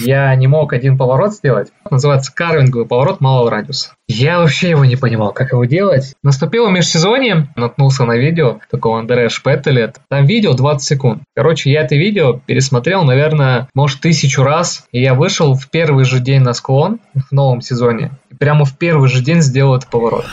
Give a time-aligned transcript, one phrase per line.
[0.00, 1.68] я не мог один поворот сделать.
[1.90, 3.90] Называется карвинговый поворот малого радиуса.
[4.08, 6.14] Я вообще его не понимал, как его делать.
[6.22, 9.92] Наступило межсезонье, наткнулся на видео такого Андрея Шпеттеля.
[10.08, 11.22] Там видео 20 секунд.
[11.36, 14.84] Короче, я это видео пересмотрел, наверное, может, тысячу раз.
[14.92, 18.12] И я вышел в первый же день на склон в новом сезоне.
[18.30, 20.24] И прямо в первый же день сделал этот поворот.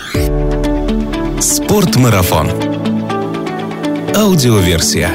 [1.40, 2.50] Спортмарафон.
[4.16, 5.12] Аудиоверсия.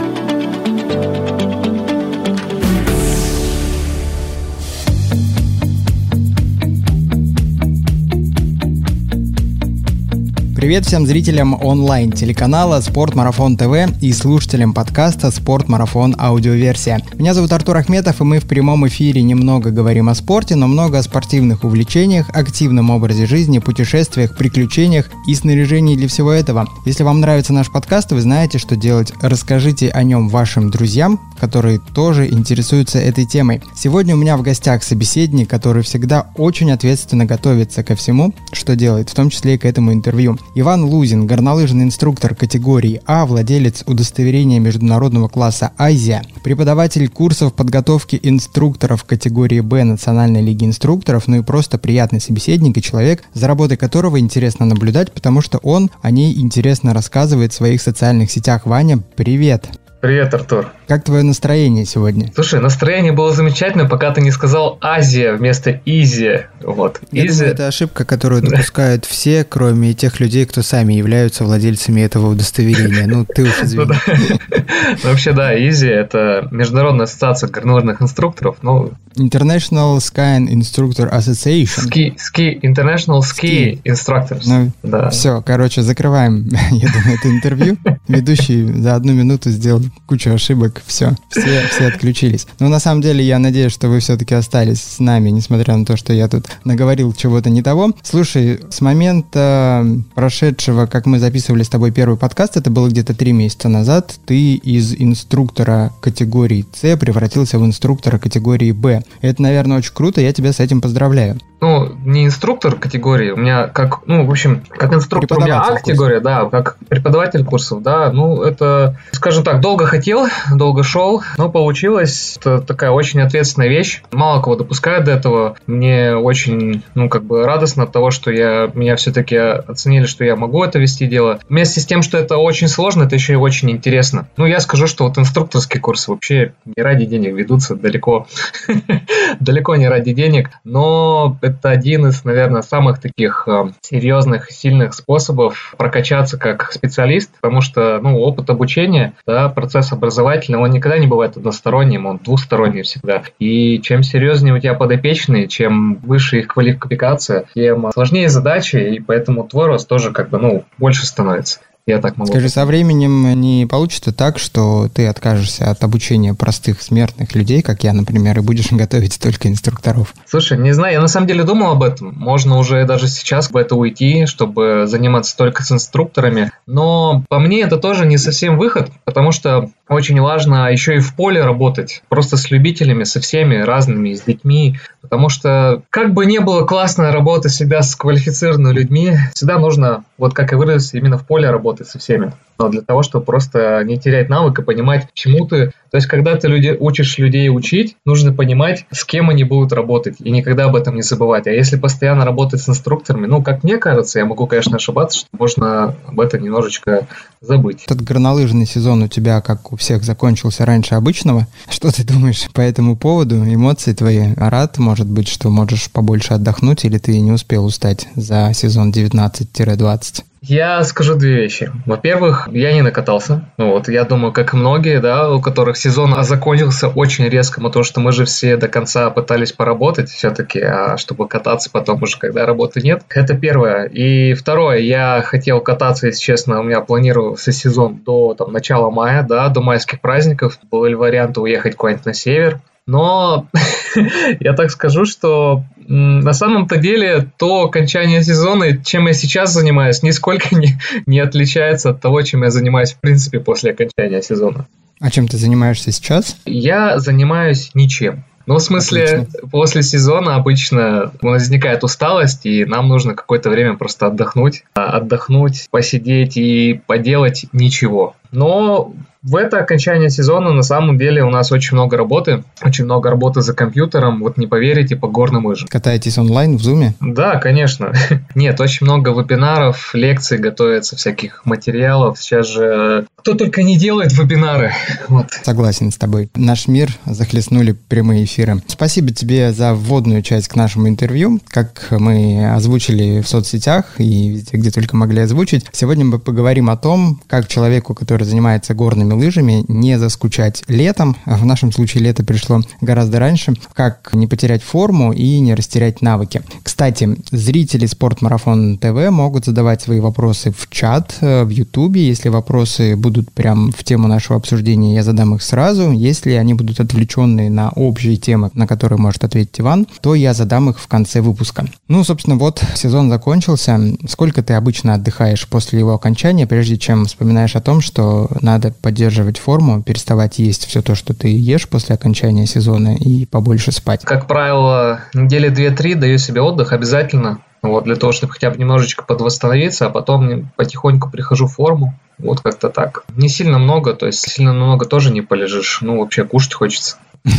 [10.63, 17.03] Привет всем зрителям онлайн-телеканала Спорт Марафон ТВ и слушателям подкаста Спорт Марафон Аудиоверсия.
[17.15, 20.99] Меня зовут Артур Ахметов, и мы в прямом эфире немного говорим о спорте, но много
[20.99, 26.69] о спортивных увлечениях, активном образе жизни, путешествиях, приключениях и снаряжении для всего этого.
[26.87, 29.13] Если вам нравится наш подкаст, вы знаете, что делать.
[29.21, 33.63] Расскажите о нем вашим друзьям, которые тоже интересуются этой темой.
[33.75, 39.11] Сегодня у меня в гостях собеседник, который всегда очень ответственно готовится ко всему, что делает,
[39.11, 40.39] в том числе и к этому интервью.
[40.55, 49.05] Иван Лузин, горнолыжный инструктор категории А, владелец удостоверения международного класса Азия, преподаватель курсов подготовки инструкторов
[49.05, 54.21] категории Б Национальной лиги инструкторов, ну и просто приятный собеседник и человек, за работой которого
[54.21, 58.67] интересно наблюдать, потому что он о ней интересно рассказывает в своих социальных сетях.
[58.67, 59.71] Ваня, привет!
[60.03, 60.67] Привет, Артур.
[60.89, 62.33] Как твое настроение сегодня?
[62.35, 66.41] Слушай, настроение было замечательно, пока ты не сказал Азия вместо ISIA.
[66.61, 67.01] Вот.
[67.13, 67.39] Я ISIA.
[67.39, 73.07] думаю, это ошибка, которую допускают все, кроме тех людей, кто сами являются владельцами этого удостоверения.
[73.07, 73.87] Ну, ты уж извини.
[73.87, 78.57] Ну, Вообще, да, ISIA– это Международная ассоциация горнолыжных инструкторов.
[78.63, 81.87] Ну, International Ski Instructor Association.
[81.89, 84.43] Ski, ski, International Ski Instructors.
[84.47, 85.11] Ну, Да.
[85.11, 87.77] Все, короче, закрываем, я думаю, это интервью.
[88.09, 92.47] Ведущий за одну минуту сделал кучу ошибок, все, все, все отключились.
[92.59, 95.97] Но на самом деле я надеюсь, что вы все-таки остались с нами, несмотря на то,
[95.97, 97.93] что я тут наговорил чего-то не того.
[98.03, 103.33] Слушай, с момента прошедшего, как мы записывали с тобой первый подкаст, это было где-то три
[103.33, 109.03] месяца назад, ты из инструктора категории С превратился в инструктора категории Б.
[109.21, 111.39] Это, наверное, очень круто, я тебя с этим поздравляю.
[111.63, 115.77] Ну, не инструктор категории, у меня как, ну, в общем, как инструктор у меня А
[115.77, 121.51] категория, да, как преподаватель курсов, да, ну, это, скажем так, долго хотел, долго шел, но
[121.51, 122.37] получилось.
[122.39, 124.03] Это такая очень ответственная вещь.
[124.13, 125.57] Мало кого допускают до этого.
[125.67, 130.37] Мне очень, ну, как бы радостно от того, что я, меня все-таки оценили, что я
[130.37, 131.41] могу это вести дело.
[131.49, 134.29] Вместе с тем, что это очень сложно, это еще и очень интересно.
[134.37, 138.27] Ну, я скажу, что вот инструкторские курсы вообще не ради денег ведутся далеко,
[139.41, 145.75] далеко не ради денег, но это один из, наверное, самых таких э, серьезных, сильных способов
[145.77, 151.37] прокачаться как специалист, потому что, ну, опыт обучения, да, процесс образовательный, он никогда не бывает
[151.37, 153.23] односторонним, он двусторонний всегда.
[153.39, 159.47] И чем серьезнее у тебя подопечные, чем выше их квалификация, тем сложнее задачи, и поэтому
[159.47, 161.61] твой рост тоже как бы, ну, больше становится.
[161.85, 162.31] Я так могу.
[162.31, 167.83] Скажи, со временем не получится так, что ты откажешься от обучения простых смертных людей, как
[167.83, 170.15] я, например, и будешь готовить только инструкторов?
[170.27, 172.15] Слушай, не знаю, я на самом деле думал об этом.
[172.15, 176.53] Можно уже даже сейчас в это уйти, чтобы заниматься только с инструкторами.
[176.67, 181.17] Но по мне это тоже не совсем выход, потому что очень важно еще и в
[181.17, 182.05] поле работать.
[182.09, 184.79] Просто с любителями, со всеми разными, с детьми.
[185.01, 190.33] Потому что как бы не было классная работа себя с квалифицированными людьми, всегда нужно, вот
[190.33, 192.33] как и выразился, именно в поле работать со всеми.
[192.59, 195.73] Но для того, чтобы просто не терять навык и понимать, чему ты...
[195.91, 200.17] То есть, когда ты люди, учишь людей учить, нужно понимать, с кем они будут работать,
[200.21, 201.47] и никогда об этом не забывать.
[201.47, 205.29] А если постоянно работать с инструкторами, ну, как мне кажется, я могу, конечно, ошибаться, что
[205.37, 207.09] можно об этом немножечко
[207.41, 207.85] забыть.
[207.85, 211.47] Этот горнолыжный сезон у тебя, как у всех, закончился раньше обычного.
[211.69, 213.37] Что ты думаешь по этому поводу?
[213.37, 214.35] Эмоции твои?
[214.37, 220.25] Рад, может быть, что можешь побольше отдохнуть, или ты не успел устать за сезон 19-20?
[220.43, 221.71] Я скажу две вещи.
[221.87, 223.45] Во-первых, я не накатался.
[223.59, 228.01] Ну вот, я думаю, как многие, да, у которых сезон закончился очень резко, потому что
[228.01, 232.81] мы же все до конца пытались поработать все-таки, а чтобы кататься потом уже, когда работы
[232.81, 233.05] нет.
[233.09, 233.85] Это первое.
[233.85, 239.23] И второе, я хотел кататься, если честно, у меня планировался сезон до там, начала мая,
[239.23, 240.59] да, до майских праздников.
[240.69, 243.49] Были варианты уехать куда-нибудь на север, но
[244.41, 250.55] я так скажу, что на самом-то деле то окончание сезона, чем я сейчас занимаюсь, нисколько
[250.55, 254.67] не, не отличается от того, чем я занимаюсь в принципе после окончания сезона.
[255.01, 256.37] А чем ты занимаешься сейчас?
[256.45, 258.25] Я занимаюсь ничем.
[258.47, 259.49] Ну, в смысле, Отлично.
[259.51, 264.65] после сезона обычно возникает усталость, и нам нужно какое-то время просто отдохнуть.
[264.75, 268.17] А Отдохнуть, посидеть и поделать ничего.
[268.33, 273.09] Но в это окончание сезона на самом деле у нас очень много работы, очень много
[273.09, 275.69] работы за компьютером, вот не поверите, по горным лыжам.
[275.69, 276.95] Катаетесь онлайн в Зуме?
[277.01, 277.93] Да, конечно.
[278.35, 282.19] Нет, очень много вебинаров, лекций готовится, всяких материалов.
[282.21, 284.73] Сейчас же кто только не делает вебинары.
[285.09, 285.27] Вот.
[285.43, 286.31] Согласен с тобой.
[286.35, 288.63] Наш мир захлестнули прямые эфиры.
[288.67, 291.39] Спасибо тебе за вводную часть к нашему интервью.
[291.49, 296.77] Как мы озвучили в соцсетях и везде, где только могли озвучить, сегодня мы поговорим о
[296.77, 301.17] том, как человеку, который занимается горными лыжами, не заскучать летом.
[301.27, 303.55] В нашем случае лето пришло гораздо раньше.
[303.75, 306.43] Как не потерять форму и не растерять навыки.
[306.63, 312.07] Кстати, зрители Спортмарафон ТВ могут задавать свои вопросы в чат э, в Ютубе.
[312.07, 315.91] Если вопросы будут прям в тему нашего обсуждения, я задам их сразу.
[315.93, 320.71] Если они будут отвлеченные на общие темы, на которые может ответить Иван, то я задам
[320.71, 321.67] их в конце выпуска.
[321.89, 323.81] Ну, собственно, вот сезон закончился.
[324.09, 329.39] Сколько ты обычно отдыхаешь после его окончания, прежде чем вспоминаешь о том, что надо поддерживать
[329.39, 334.03] форму, переставать есть все то, что ты ешь после окончания сезона и побольше спать?
[334.05, 337.39] Как правило, недели 2-3 даю себе отдых обязательно.
[337.63, 341.95] Вот, для того, чтобы хотя бы немножечко подвосстановиться, а потом потихоньку прихожу в форму.
[342.19, 343.05] Вот как-то так.
[343.17, 345.79] Не сильно много, то есть сильно много тоже не полежишь.
[345.81, 346.97] Ну, вообще кушать хочется.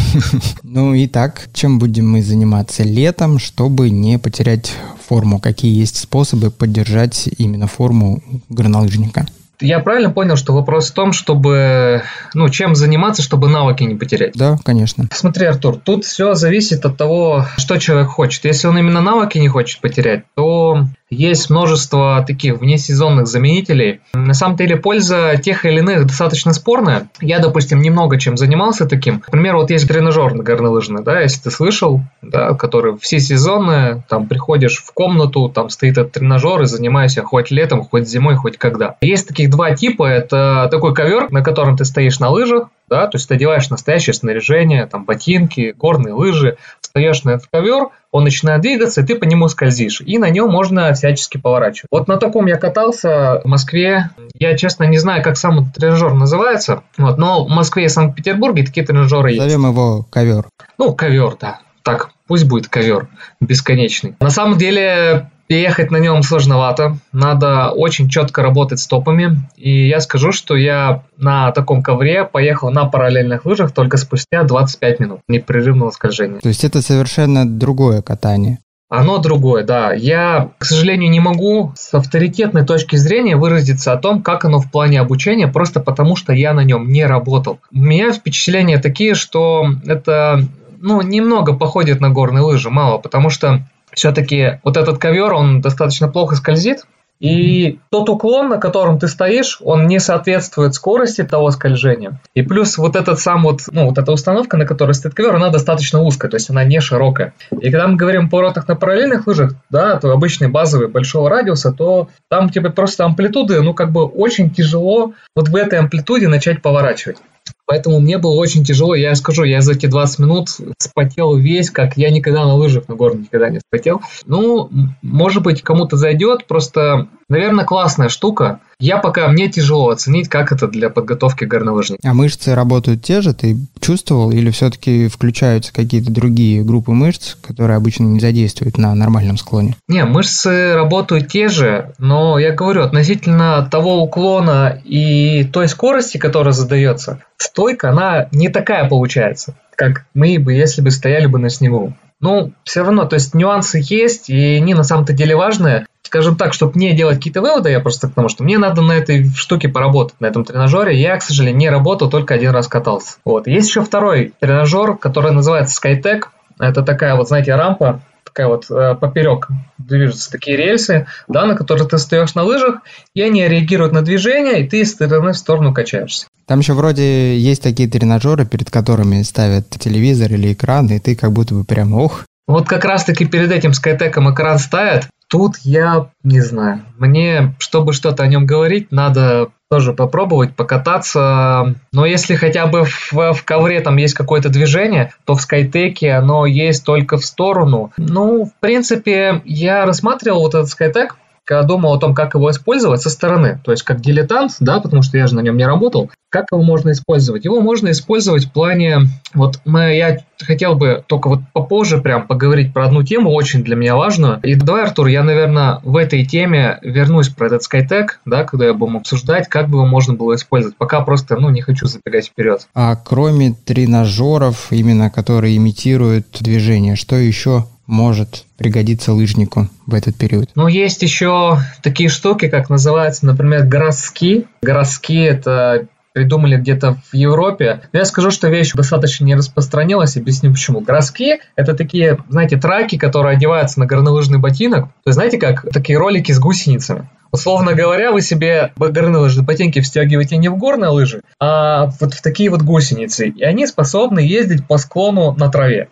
[0.64, 4.74] Ну и так, чем будем мы заниматься летом, чтобы не потерять
[5.08, 5.40] форму?
[5.40, 9.28] Какие есть способы поддержать именно форму горнолыжника?
[9.60, 12.04] Я правильно понял, что вопрос в том, чтобы,
[12.34, 14.34] ну, чем заниматься, чтобы навыки не потерять?
[14.36, 15.08] Да, конечно.
[15.12, 18.46] Смотри, Артур, тут все зависит от того, что человек хочет.
[18.46, 24.01] Если он именно навыки не хочет потерять, то есть множество таких внесезонных заменителей.
[24.13, 27.07] На самом деле польза тех или иных достаточно спорная.
[27.21, 29.24] Я, допустим, немного чем занимался таким.
[29.25, 34.77] Например, вот есть тренажер горнолыжный, да, если ты слышал, да, который все сезоны, там приходишь
[34.77, 38.95] в комнату, там стоит этот тренажер и занимаешься хоть летом, хоть зимой, хоть когда.
[39.01, 40.04] Есть таких два типа.
[40.06, 44.13] Это такой ковер, на котором ты стоишь на лыжах, да, то есть ты одеваешь настоящее
[44.13, 49.24] снаряжение, там ботинки, горные лыжи, встаешь на этот ковер, он начинает двигаться, и ты по
[49.24, 51.89] нему скользишь, и на нем можно всячески поворачивать.
[51.91, 56.13] Вот на таком я катался в Москве, я, честно, не знаю, как сам этот тренажер
[56.13, 59.41] называется, вот, но в Москве и Санкт-Петербурге такие тренажеры есть.
[59.41, 60.45] Назовем его ковер.
[60.77, 61.59] Ну, ковер, да.
[61.83, 63.09] Так, пусть будет ковер
[63.41, 64.15] бесконечный.
[64.19, 69.42] На самом деле, Переехать на нем сложновато, надо очень четко работать стопами.
[69.57, 75.00] И я скажу, что я на таком ковре поехал на параллельных лыжах только спустя 25
[75.00, 76.40] минут непрерывного скольжения.
[76.40, 78.60] То есть это совершенно другое катание?
[78.95, 79.92] Оно другое, да.
[79.92, 84.69] Я, к сожалению, не могу с авторитетной точки зрения выразиться о том, как оно в
[84.69, 87.60] плане обучения, просто потому что я на нем не работал.
[87.72, 90.45] У меня впечатления такие, что это
[90.80, 96.07] ну, немного походит на горные лыжи, мало, потому что все-таки вот этот ковер, он достаточно
[96.07, 96.86] плохо скользит,
[97.24, 102.19] и тот уклон, на котором ты стоишь, он не соответствует скорости того скольжения.
[102.34, 105.50] И плюс вот этот сам вот, ну, вот эта установка, на которой стоит ковер, она
[105.50, 107.34] достаточно узкая, то есть она не широкая.
[107.51, 111.72] И когда мы говорим о поворотах на параллельных лыжах, да, то обычные базовые большого радиуса,
[111.72, 116.62] то там тебе просто амплитуды, ну, как бы очень тяжело вот в этой амплитуде начать
[116.62, 117.19] поворачивать.
[117.65, 118.94] Поэтому мне было очень тяжело.
[118.94, 122.95] Я скажу, я за эти 20 минут спотел весь, как я никогда на лыжах на
[122.95, 124.01] горных никогда не спотел.
[124.25, 124.69] Ну,
[125.01, 126.45] может быть, кому-то зайдет.
[126.45, 128.60] Просто, наверное, классная штука.
[128.80, 132.01] Я пока, мне тяжело оценить, как это для подготовки горнолыжника.
[132.06, 134.31] А мышцы работают те же, ты чувствовал?
[134.31, 139.78] Или все-таки включаются какие-то другие группы мышц, которые обычно не задействуют на нормальном склоне?
[139.88, 146.52] Не, мышцы работают те же, но я говорю, относительно того уклона и той скорости, которая
[146.54, 151.94] задается, стойка, она не такая получается, как мы бы, если бы стояли бы на снегу.
[152.19, 155.85] Ну, все равно, то есть нюансы есть, и они на самом-то деле важные.
[156.04, 158.94] Скажем так, чтобы не делать какие-то выводы, я просто к тому, что мне надо на
[158.94, 160.97] этой штуке поработать, на этом тренажере.
[161.00, 163.18] Я, к сожалению, не работал, только один раз катался.
[163.26, 163.47] Вот.
[163.47, 166.23] Есть еще второй тренажер, который называется Skytech.
[166.59, 169.47] Это такая вот, знаете, рампа, такая вот э, поперек
[169.78, 172.81] движутся такие рельсы, да, на которых ты стоишь на лыжах,
[173.14, 176.28] и они реагируют на движение, и ты из стороны в сторону качаешься.
[176.45, 181.31] Там еще вроде есть такие тренажеры, перед которыми ставят телевизор или экран, и ты как
[181.31, 182.26] будто бы прям ох.
[182.47, 186.81] Вот как раз-таки перед этим скайтеком экран ставят, тут я не знаю.
[186.97, 191.73] Мне, чтобы что-то о нем говорить, надо тоже попробовать, покататься.
[191.92, 196.45] Но если хотя бы в, в ковре там есть какое-то движение, то в скайтеке оно
[196.45, 197.92] есть только в сторону.
[197.97, 203.02] Ну, в принципе, я рассматривал вот этот скайтек, когда думал о том, как его использовать
[203.02, 206.09] со стороны, то есть как дилетант, да, потому что я же на нем не работал,
[206.33, 207.45] как его можно использовать?
[207.45, 209.02] Его можно использовать в плане,
[209.35, 213.76] вот мы, я хотел бы только вот попозже прям поговорить про одну тему, очень для
[213.76, 214.40] меня важную.
[214.42, 218.73] И давай, Артур, я, наверное, в этой теме вернусь про этот SkyTech, да, когда я
[218.73, 220.76] будем обсуждать, как бы его можно было использовать.
[220.76, 222.68] Пока просто, ну, не хочу забегать вперед.
[222.73, 230.49] А кроме тренажеров, именно которые имитируют движение, что еще может пригодиться лыжнику в этот период?
[230.56, 234.47] Ну, есть еще такие штуки, как называется, например, городски.
[234.61, 237.81] Городски– это придумали где-то в Европе.
[237.92, 240.80] Но я скажу, что вещь достаточно не распространилась, объясню почему.
[240.80, 244.85] Гроски– это такие, знаете, траки, которые одеваются на горнолыжный ботинок.
[244.85, 247.09] То есть, знаете, как такие ролики с гусеницами.
[247.31, 252.52] Условно говоря, вы себе горнолыжные ботинки встегиваете не в горные лыжи, а вот в такие
[252.52, 253.30] вот гусеницы.
[253.30, 255.90] И они способны ездить по склону на траве.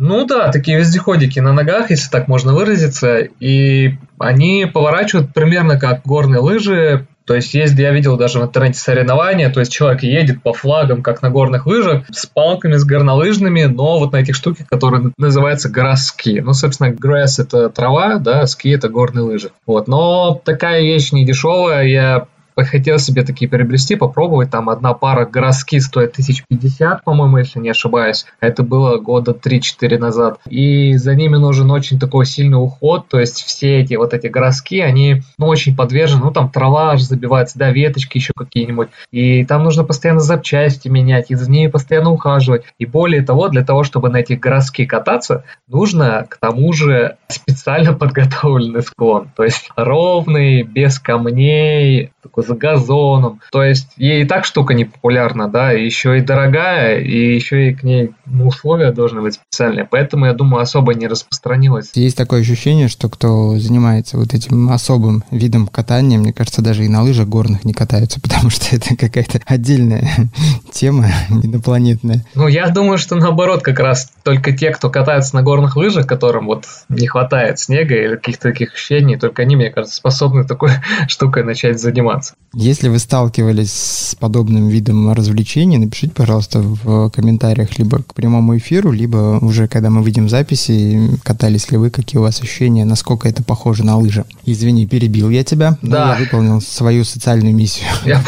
[0.00, 6.00] Ну да, такие вездеходики на ногах, если так можно выразиться, и они поворачивают примерно как
[6.06, 10.42] горные лыжи, то есть есть, я видел даже в интернете соревнования, то есть человек едет
[10.42, 14.66] по флагам, как на горных лыжах, с палками, с горнолыжными, но вот на этих штуках,
[14.68, 16.40] которые называются грасски.
[16.42, 19.50] Ну, собственно, grass это трава, да, ски это горные лыжи.
[19.66, 22.26] Вот, но такая вещь не дешевая, я
[22.64, 24.50] хотел себе такие приобрести, попробовать.
[24.50, 28.26] Там одна пара гороски стоит 1050, по-моему, если не ошибаюсь.
[28.40, 30.40] Это было года 3-4 назад.
[30.48, 33.08] И за ними нужен очень такой сильный уход.
[33.08, 36.24] То есть все эти вот эти гороски, они ну, очень подвержены.
[36.24, 38.88] Ну, там трава аж забивается, да, веточки еще какие-нибудь.
[39.10, 42.64] И там нужно постоянно запчасти менять, и за ними постоянно ухаживать.
[42.78, 47.92] И более того, для того, чтобы на этих гороски кататься, нужно к тому же специально
[48.00, 49.30] подготовленный склон.
[49.36, 53.40] То есть ровный, без камней, такой за газоном.
[53.52, 57.74] То есть ей и так штука не популярна, да, еще и дорогая, и еще и
[57.74, 59.84] к ней ну, условия должны быть специальные.
[59.84, 61.90] Поэтому, я думаю, особо не распространилась.
[61.94, 66.88] Есть такое ощущение, что кто занимается вот этим особым видом катания, мне кажется, даже и
[66.88, 70.08] на лыжах горных не катаются, потому что это какая-то отдельная
[70.72, 72.24] тема инопланетная.
[72.34, 76.46] Ну, я думаю, что наоборот, как раз только те, кто катается на горных лыжах, которым
[76.46, 80.70] вот не хватает снега или каких-то таких ощущений, только они, мне кажется, способны такой
[81.08, 82.29] штукой начать заниматься.
[82.52, 88.90] Если вы сталкивались с подобным видом развлечений, напишите, пожалуйста, в комментариях либо к прямому эфиру,
[88.90, 93.44] либо уже когда мы видим записи, катались ли вы, какие у вас ощущения, насколько это
[93.44, 94.24] похоже на лыжи.
[94.44, 96.14] Извини, перебил я тебя, да.
[96.14, 97.86] я выполнил свою социальную миссию.
[98.04, 98.20] Я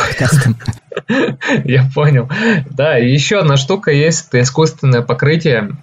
[1.65, 2.29] Я понял.
[2.71, 5.77] Да, еще одна штука есть, это искусственное покрытие.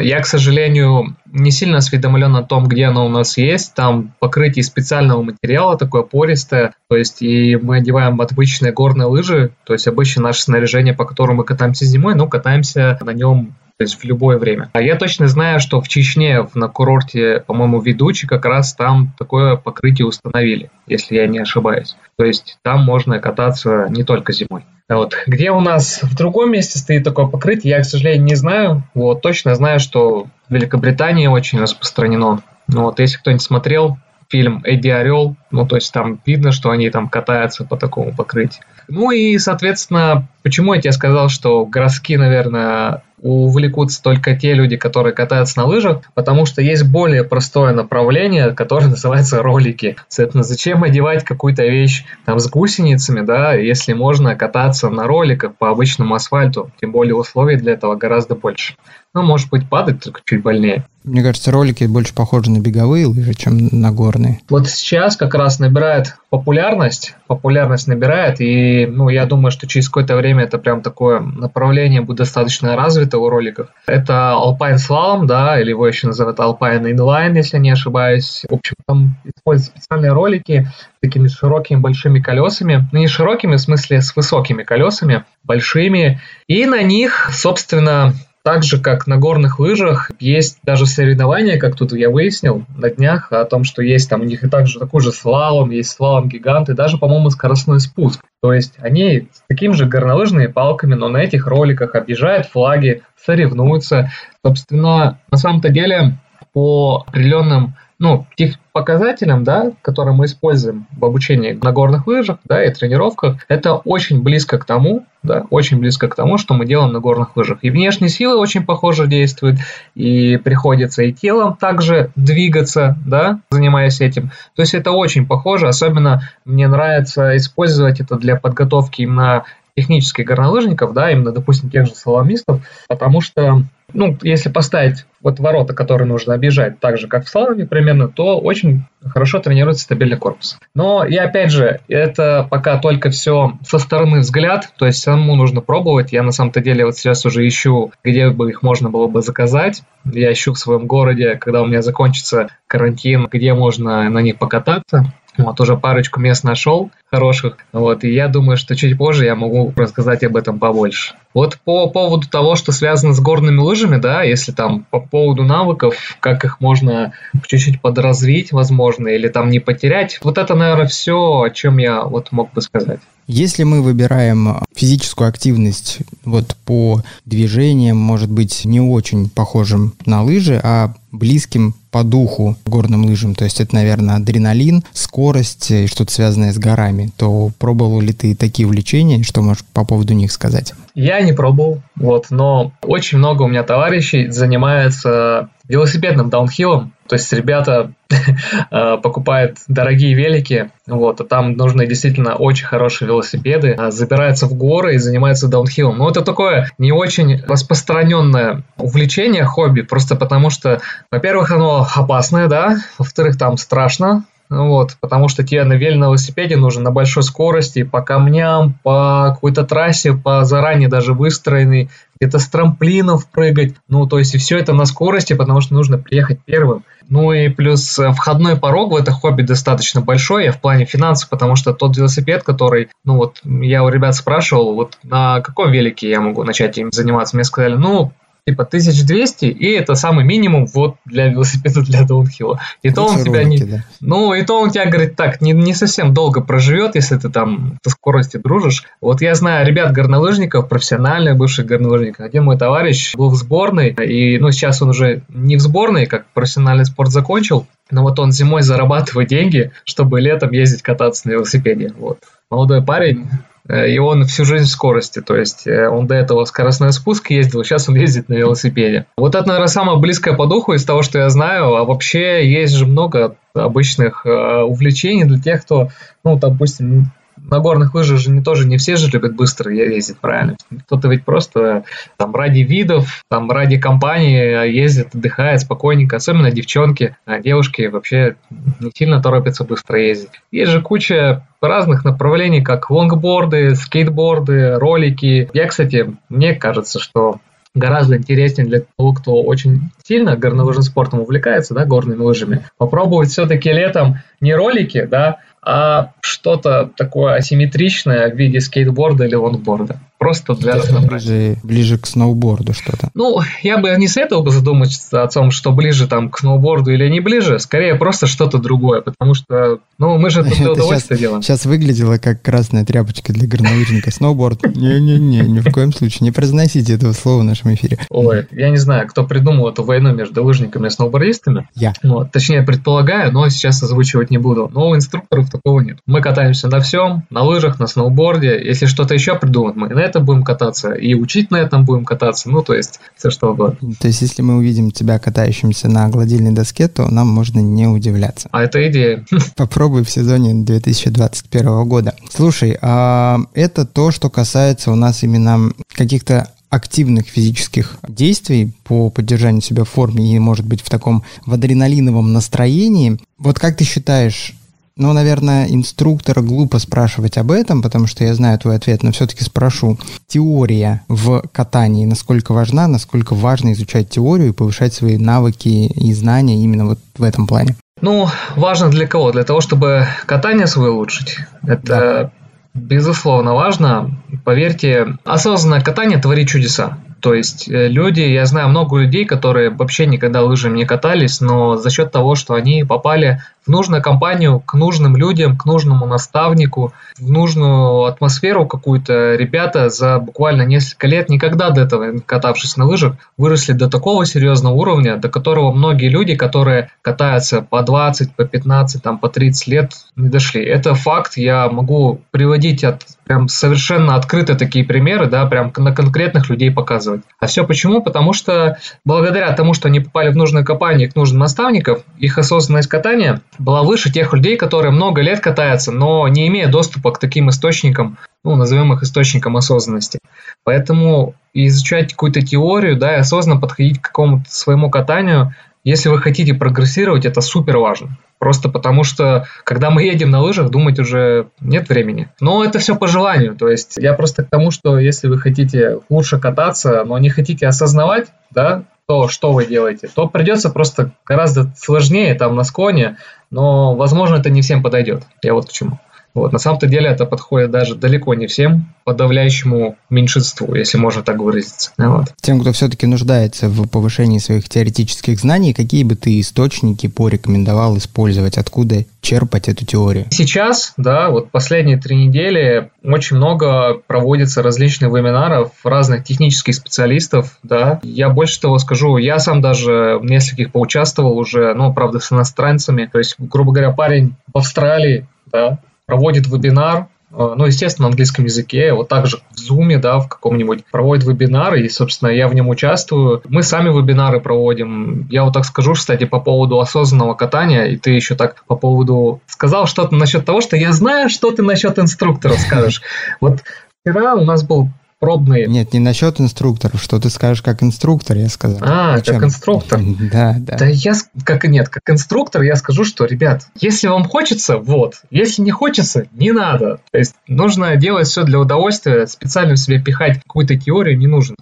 [0.00, 3.74] Я, к сожалению, не сильно осведомлен о том, где оно у нас есть.
[3.74, 6.74] Там покрытие специального материала, такое пористое.
[6.88, 11.38] То есть и мы одеваем обычные горные лыжи, то есть обычно наше снаряжение, по которому
[11.38, 14.70] мы катаемся зимой, но катаемся на нем то есть в любое время.
[14.72, 19.56] А я точно знаю, что в Чечне на курорте, по-моему, ведущий как раз там такое
[19.56, 21.96] покрытие установили, если я не ошибаюсь.
[22.16, 24.64] То есть там можно кататься не только зимой.
[24.88, 25.14] А вот.
[25.26, 28.84] Где у нас в другом месте стоит такое покрытие, я, к сожалению, не знаю.
[28.94, 32.40] Вот точно знаю, что в Великобритании очень распространено.
[32.68, 36.88] Ну вот, если кто-нибудь смотрел фильм «Эдди Орел», ну, то есть там видно, что они
[36.90, 38.64] там катаются по такому покрытию.
[38.88, 45.14] Ну и, соответственно, почему я тебе сказал, что городские, наверное, увлекутся только те люди, которые
[45.14, 49.96] катаются на лыжах, потому что есть более простое направление, которое называется ролики.
[50.08, 55.70] Соответственно, зачем одевать какую-то вещь там с гусеницами, да, если можно кататься на роликах по
[55.70, 58.74] обычному асфальту, тем более условий для этого гораздо больше.
[59.16, 60.84] Ну, может быть, падать только чуть больнее.
[61.02, 64.40] Мне кажется, ролики больше похожи на беговые лыжи, чем на горные.
[64.50, 70.16] Вот сейчас как раз набирает популярность, популярность набирает, и, ну, я думаю, что через какое-то
[70.16, 73.68] время это прям такое направление будет достаточно развито у роликов.
[73.86, 78.42] Это Alpine Slalom, да, или его еще называют Alpine Inline, если не ошибаюсь.
[78.50, 82.86] В общем, там используют специальные ролики с такими широкими большими колесами.
[82.92, 86.20] Ну, не широкими, в смысле, с высокими колесами, большими.
[86.48, 88.12] И на них, собственно,
[88.46, 93.32] так же, как на горных лыжах, есть даже соревнования, как тут я выяснил на днях,
[93.32, 96.68] о том, что есть там у них и также такой же слалом, есть слалом гигант,
[96.68, 98.20] и даже, по-моему, скоростной спуск.
[98.40, 104.12] То есть они с такими же горнолыжными палками, но на этих роликах объезжают флаги, соревнуются.
[104.44, 106.16] Собственно, на самом-то деле,
[106.52, 112.62] по определенным ну, тех показателям, да, которые мы используем в обучении на горных лыжах, да,
[112.62, 116.92] и тренировках, это очень близко к тому, да, очень близко к тому, что мы делаем
[116.92, 117.58] на горных лыжах.
[117.62, 119.58] И внешние силы очень похоже действуют,
[119.94, 124.30] и приходится и телом также двигаться, да, занимаясь этим.
[124.54, 130.92] То есть это очень похоже, особенно мне нравится использовать это для подготовки именно технических горнолыжников,
[130.92, 133.62] да, именно, допустим, тех же саламистов, потому что
[133.96, 138.38] ну, если поставить вот ворота, которые нужно объезжать, так же, как в слаломе примерно, то
[138.38, 140.58] очень хорошо тренируется стабильный корпус.
[140.74, 145.60] Но и опять же, это пока только все со стороны взгляд, то есть самому нужно
[145.60, 146.12] пробовать.
[146.12, 149.82] Я на самом-то деле вот сейчас уже ищу, где бы их можно было бы заказать.
[150.04, 155.12] Я ищу в своем городе, когда у меня закончится карантин, где можно на них покататься.
[155.38, 157.58] Вот уже парочку мест нашел хороших.
[157.72, 161.14] Вот, и я думаю, что чуть позже я могу рассказать об этом побольше.
[161.36, 166.16] Вот по поводу того, что связано с горными лыжами, да, если там по поводу навыков,
[166.18, 167.12] как их можно
[167.46, 172.32] чуть-чуть подразвить, возможно, или там не потерять, вот это, наверное, все, о чем я вот
[172.32, 173.00] мог бы сказать.
[173.26, 180.60] Если мы выбираем физическую активность вот по движениям, может быть, не очень похожим на лыжи,
[180.62, 186.52] а близким по духу горным лыжам, то есть это, наверное, адреналин, скорость и что-то связанное
[186.52, 190.74] с горами, то пробовал ли ты такие увлечения, что можешь по поводу них сказать?
[190.94, 197.32] Я не пробовал, вот, но очень много у меня товарищей занимается велосипедным даунхиллом, то есть
[197.32, 197.92] ребята
[198.70, 204.54] э, покупают дорогие велики, вот, а там нужны действительно очень хорошие велосипеды, а забираются в
[204.54, 205.98] горы и занимаются даунхиллом.
[205.98, 210.80] Но это такое не очень распространенное увлечение, хобби, просто потому что,
[211.10, 216.90] во-первых, оно опасное, да, во-вторых, там страшно, вот, потому что тебе на велосипеде нужно на
[216.90, 223.74] большой скорости, по камням, по какой-то трассе, по заранее даже выстроенной, где-то с трамплинов прыгать.
[223.88, 226.84] Ну, то есть и все это на скорости, потому что нужно приехать первым.
[227.08, 231.54] Ну и плюс э, входной порог в это хобби достаточно большой, в плане финансов, потому
[231.54, 236.20] что тот велосипед, который, ну вот, я у ребят спрашивал, вот на каком велике я
[236.20, 238.12] могу начать им заниматься, мне сказали, ну,
[238.46, 242.60] типа 1200, и это самый минимум вот для велосипеда для даунхилла.
[242.82, 243.58] И то он тебя не...
[243.58, 243.84] Да.
[244.00, 247.78] Ну, и то он тебя, говорит, так, не, не совсем долго проживет, если ты там
[247.82, 248.84] со скоростью дружишь.
[249.00, 252.24] Вот я знаю ребят горнолыжников, профессиональных бывших горнолыжников.
[252.24, 256.26] Один мой товарищ был в сборной, и, ну, сейчас он уже не в сборной, как
[256.32, 261.92] профессиональный спорт закончил, но вот он зимой зарабатывает деньги, чтобы летом ездить кататься на велосипеде.
[261.98, 262.20] Вот.
[262.48, 263.26] Молодой парень,
[263.68, 267.64] и он всю жизнь в скорости, то есть э, он до этого скоростной спуск ездил,
[267.64, 269.06] сейчас он ездит на велосипеде.
[269.16, 272.74] Вот это, наверное, самое близкое по духу из того, что я знаю, а вообще есть
[272.74, 275.88] же много обычных э, увлечений для тех, кто,
[276.24, 277.10] ну, допустим,
[277.50, 280.56] на горных лыжах же не тоже не все же любят быстро ездить, правильно?
[280.86, 281.84] Кто-то ведь просто
[282.16, 288.36] там ради видов, там ради компании ездит, отдыхает спокойненько, особенно девчонки, а девушки вообще
[288.80, 290.30] не сильно торопятся быстро ездить.
[290.50, 295.48] Есть же куча разных направлений, как лонгборды, скейтборды, ролики.
[295.52, 297.40] Я, кстати, мне кажется, что
[297.76, 303.70] гораздо интереснее для того, кто очень сильно горнолыжным спортом увлекается, да, горными лыжами, попробовать все-таки
[303.70, 309.98] летом не ролики, да, а что-то такое асимметричное в виде скейтборда или лонгборда.
[310.18, 313.10] Просто для ближе, ближе к сноуборду что-то.
[313.14, 317.08] Ну, я бы не советовал бы задуматься о том, что ближе там к сноуборду или
[317.08, 321.42] не ближе, скорее просто что-то другое, потому что, ну, мы же это для удовольствия делаем.
[321.42, 324.10] Сейчас выглядело как красная тряпочка для горнолыжника.
[324.10, 324.64] Сноуборд.
[324.74, 326.24] Не-не-не, ни в коем случае.
[326.24, 327.98] Не произносите этого слова в нашем эфире.
[328.10, 331.68] Ой, я не знаю, кто придумал эту войну между лыжниками и сноубордистами.
[331.74, 331.92] Я.
[332.02, 334.70] Ну, точнее, предполагаю, но сейчас озвучивать не буду.
[334.72, 335.98] Но у инструкторов такого нет.
[336.06, 338.60] Мы катаемся на всем, на лыжах, на сноуборде.
[338.62, 342.50] Если что-то еще придумать, мы этом будем кататься и учить на этом будем кататься.
[342.50, 343.94] Ну, то есть, все что угодно.
[344.00, 348.48] То есть, если мы увидим тебя катающимся на гладильной доске, то нам можно не удивляться.
[348.52, 349.24] А это идея.
[349.56, 352.14] Попробуй в сезоне 2021 года.
[352.30, 359.62] Слушай, а это то, что касается у нас именно каких-то активных физических действий по поддержанию
[359.62, 363.18] себя в форме и, может быть, в таком в адреналиновом настроении.
[363.38, 364.54] Вот как ты считаешь,
[364.96, 369.44] ну, наверное, инструктора глупо спрашивать об этом, потому что я знаю твой ответ, но все-таки
[369.44, 369.98] спрошу.
[370.26, 376.62] Теория в катании насколько важна, насколько важно изучать теорию и повышать свои навыки и знания
[376.62, 377.76] именно вот в этом плане?
[378.00, 379.32] Ну, важно для кого?
[379.32, 381.38] Для того, чтобы катание свое улучшить.
[381.62, 382.32] Это да.
[382.74, 384.18] безусловно важно.
[384.44, 386.98] Поверьте, осознанное катание творит чудеса.
[387.20, 391.76] То есть э, люди, я знаю много людей, которые вообще никогда лыжами не катались, но
[391.76, 396.92] за счет того, что они попали в нужную компанию, к нужным людям, к нужному наставнику,
[397.18, 403.16] в нужную атмосферу какую-то, ребята за буквально несколько лет, никогда до этого катавшись на лыжах,
[403.36, 409.02] выросли до такого серьезного уровня, до которого многие люди, которые катаются по 20, по 15,
[409.02, 410.62] там, по 30 лет, не дошли.
[410.62, 416.48] Это факт, я могу приводить от прям совершенно открыто такие примеры, да, прям на конкретных
[416.48, 417.22] людей показывать.
[417.40, 418.00] А все почему?
[418.00, 422.88] Потому что благодаря тому, что они попали в нужные компании, к нужным наставникам, их осознанность
[422.88, 427.50] катания была выше тех людей, которые много лет катаются, но не имея доступа к таким
[427.50, 430.20] источникам, ну, назовем их источником осознанности.
[430.62, 435.52] Поэтому изучать какую-то теорию, да, и осознанно подходить к какому-то своему катанию,
[435.86, 438.18] если вы хотите прогрессировать, это супер важно.
[438.40, 442.28] Просто потому что, когда мы едем на лыжах, думать уже нет времени.
[442.40, 443.54] Но это все по желанию.
[443.54, 447.68] То есть я просто к тому, что если вы хотите лучше кататься, но не хотите
[447.68, 453.18] осознавать, да, то, что вы делаете, то придется просто гораздо сложнее там на склоне,
[453.52, 455.22] но, возможно, это не всем подойдет.
[455.40, 456.00] Я вот к чему.
[456.36, 461.38] Вот, на самом-то деле это подходит даже далеко не всем, подавляющему меньшинству, если можно так
[461.38, 461.92] выразиться.
[461.96, 462.26] Вот.
[462.42, 468.58] Тем, кто все-таки нуждается в повышении своих теоретических знаний, какие бы ты источники порекомендовал использовать,
[468.58, 470.26] откуда черпать эту теорию?
[470.30, 477.98] Сейчас, да, вот последние три недели очень много проводится различных вебинаров разных технических специалистов, да.
[478.02, 483.08] Я больше того скажу, я сам даже в нескольких поучаствовал уже, ну, правда, с иностранцами.
[483.10, 488.44] То есть, грубо говоря, парень в Австралии, да, проводит вебинар, э, ну, естественно, на английском
[488.44, 492.68] языке, вот также в Zoom, да, в каком-нибудь проводит вебинары, и, собственно, я в нем
[492.68, 493.42] участвую.
[493.48, 495.26] Мы сами вебинары проводим.
[495.28, 499.40] Я вот так скажу, кстати, по поводу осознанного катания, и ты еще так по поводу
[499.46, 503.02] сказал что-то насчет того, что я знаю, что ты насчет инструктора скажешь.
[503.40, 503.64] Вот
[504.02, 505.66] вчера у нас был пробные.
[505.66, 508.78] Нет, не насчет инструкторов, что ты скажешь как инструктор, я сказал.
[508.82, 509.36] А, Зачем?
[509.36, 510.00] как инструктор.
[510.32, 510.76] Да, да.
[510.76, 515.62] Да я, как нет, как инструктор я скажу, что, ребят, если вам хочется, вот, если
[515.62, 517.00] не хочется, не надо.
[517.10, 521.56] То есть нужно делать все для удовольствия, специально в себе пихать какую-то теорию не нужно.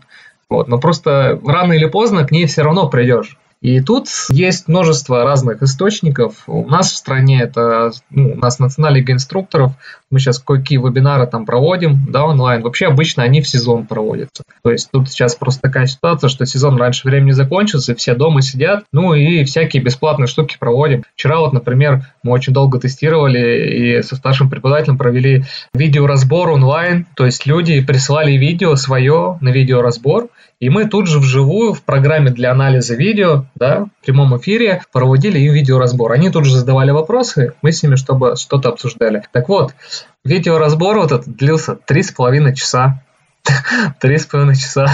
[0.48, 3.38] Вот, но просто рано или поздно к ней все равно придешь.
[3.64, 6.42] И тут есть множество разных источников.
[6.46, 9.72] У нас в стране это, ну, у нас национальная лига инструкторов,
[10.10, 12.62] мы сейчас кое-какие вебинары там проводим, да, онлайн.
[12.62, 14.44] Вообще обычно они в сезон проводятся.
[14.62, 18.84] То есть тут сейчас просто такая ситуация, что сезон раньше времени закончился, все дома сидят,
[18.92, 21.04] ну и всякие бесплатные штуки проводим.
[21.14, 27.24] Вчера вот, например, мы очень долго тестировали и со старшим преподавателем провели видеоразбор онлайн, то
[27.26, 30.28] есть люди присылали видео свое на видеоразбор,
[30.60, 35.38] и мы тут же вживую в программе для анализа видео, да, в прямом эфире проводили
[35.38, 36.12] им видеоразбор.
[36.12, 39.22] Они тут же задавали вопросы, мы с ними чтобы что-то обсуждали.
[39.32, 39.74] Так вот,
[40.24, 43.02] видеоразбор вот этот длился три с половиной часа.
[44.00, 44.86] Три с половиной часа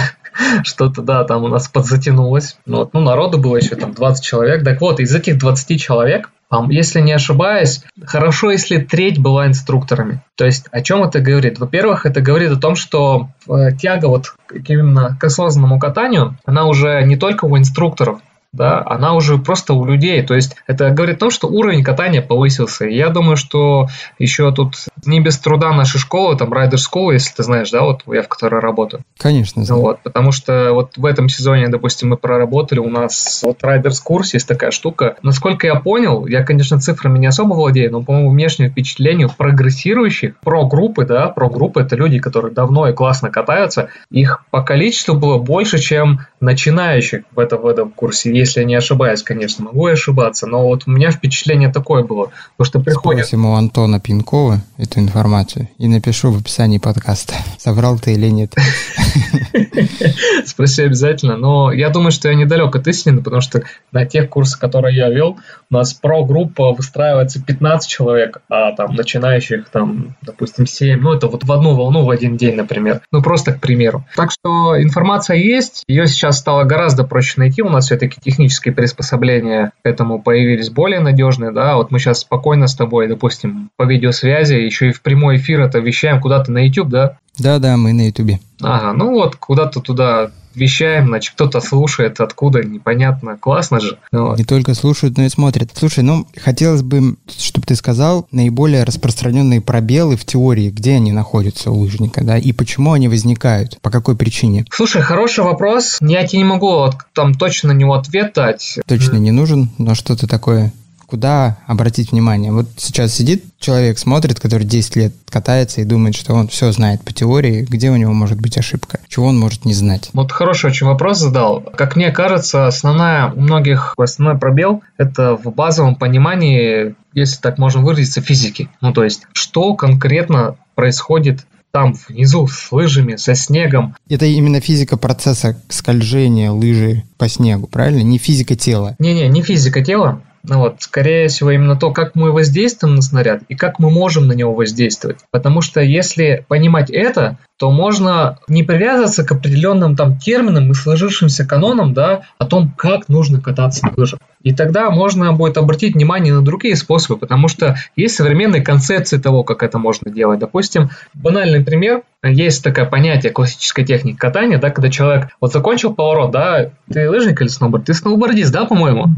[0.63, 2.57] что-то, да, там у нас подзатянулось.
[2.65, 4.65] Вот, ну, народу было еще там 20 человек.
[4.65, 6.29] Так вот, из этих 20 человек
[6.69, 10.21] если не ошибаюсь, хорошо, если треть была инструкторами.
[10.35, 11.59] То есть о чем это говорит?
[11.59, 14.33] Во-первых, это говорит о том, что э, тяга вот
[14.67, 18.19] именно к осознанному катанию, она уже не только у инструкторов,
[18.53, 20.21] да, она уже просто у людей.
[20.23, 22.85] То есть это говорит о том, что уровень катания повысился.
[22.85, 23.87] И я думаю, что
[24.19, 28.03] еще тут не без труда нашей школы, там Rider School, если ты знаешь, да, вот
[28.07, 29.03] я в которой работаю.
[29.17, 29.81] Конечно, знаю.
[29.81, 34.33] Вот, потому что вот в этом сезоне, допустим, мы проработали, у нас вот Riders курс
[34.33, 35.15] есть такая штука.
[35.23, 40.67] Насколько я понял, я, конечно, цифрами не особо владею, но, по-моему, внешнее впечатление прогрессирующих про
[40.67, 45.37] группы, да, про группы это люди, которые давно и классно катаются, их по количеству было
[45.37, 49.93] больше, чем начинающих в этом, в этом курсе если я не ошибаюсь, конечно, могу и
[49.93, 53.25] ошибаться, но вот у меня впечатление такое было, то что приходит...
[53.25, 58.53] Спросим у Антона Пинкова эту информацию и напишу в описании подкаста, соврал ты или нет.
[60.45, 64.59] Спроси обязательно, но я думаю, что я недалек от истины, потому что на тех курсах,
[64.59, 65.37] которые я вел,
[65.69, 71.43] у нас про-группа выстраивается 15 человек, а там начинающих там, допустим, 7, ну это вот
[71.43, 74.05] в одну волну в один день, например, ну просто к примеру.
[74.15, 79.71] Так что информация есть, ее сейчас стало гораздо проще найти, у нас все-таки технические приспособления
[79.83, 84.55] к этому появились более надежные, да, вот мы сейчас спокойно с тобой, допустим, по видеосвязи,
[84.55, 87.17] еще и в прямой эфир это вещаем куда-то на YouTube, да?
[87.37, 88.39] Да-да, мы на YouTube.
[88.61, 93.97] Ага, ну вот куда-то туда вещаем, значит, кто-то слушает, откуда, непонятно, классно же.
[94.11, 94.37] Ну вот.
[94.37, 95.71] Не только слушают, но и смотрят.
[95.73, 101.71] Слушай, ну, хотелось бы, чтобы ты сказал наиболее распространенные пробелы в теории, где они находятся
[101.71, 104.65] у лыжника, да, и почему они возникают, по какой причине?
[104.71, 105.97] Слушай, хороший вопрос.
[106.01, 108.79] Я тебе не могу там точно на него ответ дать.
[108.87, 110.73] Точно не нужен, но что-то такое
[111.11, 112.53] куда обратить внимание?
[112.53, 117.03] Вот сейчас сидит человек, смотрит, который 10 лет катается и думает, что он все знает
[117.03, 120.09] по теории, где у него может быть ошибка, чего он может не знать.
[120.13, 121.59] Вот хороший очень вопрос задал.
[121.59, 127.81] Как мне кажется, основная у многих основной пробел– это в базовом понимании, если так можно
[127.81, 128.69] выразиться, физики.
[128.79, 133.95] Ну, то есть, что конкретно происходит там внизу с лыжами, со снегом.
[134.09, 138.01] Это именно физика процесса скольжения лыжи по снегу, правильно?
[138.01, 138.95] Не физика тела.
[138.99, 140.21] Не-не, не физика тела.
[140.43, 144.27] Ну вот, скорее всего, именно то, как мы воздействуем на снаряд и как мы можем
[144.27, 145.19] на него воздействовать.
[145.29, 151.45] Потому что если понимать это, то можно не привязываться к определенным там терминам и сложившимся
[151.45, 154.19] канонам, да, о том, как нужно кататься на лыжах.
[154.41, 159.43] И тогда можно будет обратить внимание на другие способы, потому что есть современные концепции того,
[159.43, 160.39] как это можно делать.
[160.39, 166.31] Допустим, банальный пример, есть такое понятие классической техники катания, да, когда человек вот закончил поворот,
[166.31, 167.85] да, ты лыжник или сноуборд?
[167.85, 169.09] Ты сноубордист, да, по-моему?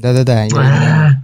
[0.00, 0.46] Да-да-да.